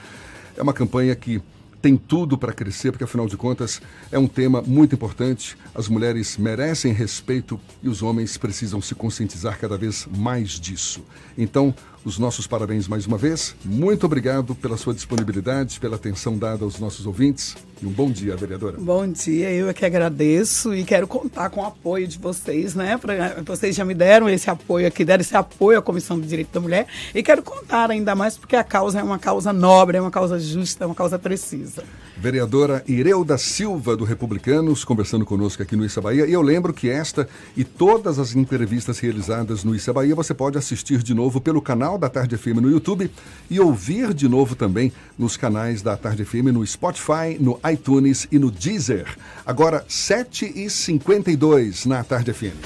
É 0.57 0.63
uma 0.63 0.73
campanha 0.73 1.15
que 1.15 1.43
tem 1.81 1.97
tudo 1.97 2.37
para 2.37 2.53
crescer, 2.53 2.93
porque 2.93 3.05
afinal 3.05 3.27
de 3.27 3.37
contas 3.37 3.81
é 4.13 4.19
um 4.19 4.27
tema 4.27 4.63
muito 4.63 4.95
importante. 4.95 5.57
As 5.75 5.89
mulheres 5.89 6.37
merecem 6.37 6.93
respeito 6.93 7.59
e 7.83 7.89
os 7.89 8.03
homens 8.03 8.37
precisam 8.37 8.83
se 8.83 8.95
conscientizar 8.95 9.59
cada 9.59 9.79
vez 9.79 10.07
mais 10.15 10.51
disso. 10.61 11.03
Então, 11.39 11.75
os 12.05 12.19
nossos 12.19 12.47
parabéns 12.47 12.89
mais 12.89 13.07
uma 13.07 13.19
vez. 13.19 13.55
Muito 13.65 14.07
obrigado 14.07 14.55
pela 14.55 14.77
sua 14.77 14.95
disponibilidade, 14.95 15.79
pela 15.79 15.97
atenção 15.97 16.37
dada 16.37 16.65
aos 16.65 16.79
nossos 16.79 17.07
ouvintes. 17.07 17.57
E 17.83 17.87
um 17.87 17.91
bom 17.91 18.11
dia, 18.11 18.37
vereadora. 18.37 18.77
Bom 18.79 19.07
dia, 19.09 19.51
eu 19.51 19.69
é 19.69 19.75
que 19.75 19.85
agradeço 19.85 20.75
e 20.75 20.85
quero 20.85 21.07
contar 21.07 21.51
com 21.51 21.63
o 21.63 21.67
apoio 21.67 22.07
de 22.07 22.19
vocês, 22.19 22.75
né? 22.75 22.99
Pra, 22.99 23.43
vocês 23.45 23.75
já 23.75 23.85
me 23.85 23.95
deram 23.95 24.29
esse 24.29 24.51
apoio 24.51 24.87
aqui, 24.87 25.05
deram 25.05 25.21
esse 25.21 25.37
apoio 25.37 25.79
à 25.79 25.83
Comissão 25.83 26.19
do 26.19 26.27
Direito 26.27 26.53
da 26.53 26.61
Mulher 26.61 26.87
e 27.15 27.23
quero 27.23 27.43
contar 27.43 27.91
ainda 27.91 28.15
mais 28.15 28.37
porque 28.37 28.57
a 28.57 28.65
causa 28.65 29.01
é 29.01 29.03
uma 29.03 29.19
causa 29.19 29.53
nobre, 29.53 29.97
é 29.97 30.01
uma 30.01 30.11
causa 30.11 30.39
justa, 30.39 30.85
é 30.85 30.87
uma 30.87 30.95
causa 30.95 31.19
precisa. 31.19 31.85
Vereadora 32.21 32.85
Ireuda 32.87 33.39
Silva, 33.39 33.97
do 33.97 34.05
Republicanos, 34.05 34.85
conversando 34.85 35.25
conosco 35.25 35.63
aqui 35.63 35.75
no 35.75 35.87
Issa 35.87 36.03
Bahia. 36.03 36.27
E 36.27 36.33
eu 36.35 36.43
lembro 36.43 36.71
que 36.75 36.91
esta 36.91 37.27
e 37.57 37.65
todas 37.65 38.19
as 38.19 38.37
entrevistas 38.37 38.99
realizadas 38.99 39.65
no 39.65 39.75
Issa 39.75 39.91
Bahia 39.91 40.15
você 40.15 40.35
pode 40.35 40.59
assistir 40.59 41.03
de 41.03 41.15
novo 41.15 41.41
pelo 41.41 41.63
canal 41.63 41.97
da 41.97 42.11
Tarde 42.11 42.37
FM 42.37 42.59
no 42.61 42.71
YouTube 42.71 43.11
e 43.49 43.59
ouvir 43.59 44.13
de 44.13 44.29
novo 44.29 44.55
também 44.55 44.93
nos 45.19 45.39
canais 45.39 45.81
da 45.81 45.97
Tarde 45.97 46.27
FM 46.27 46.53
no 46.53 46.67
Spotify, 46.67 47.39
no 47.41 47.59
iTunes 47.73 48.29
e 48.31 48.39
no 48.39 48.51
Deezer. 48.51 49.07
Agora, 49.47 49.83
7h52 49.89 51.87
na 51.87 52.05
Tarde 52.05 52.35
FM. 52.35 52.61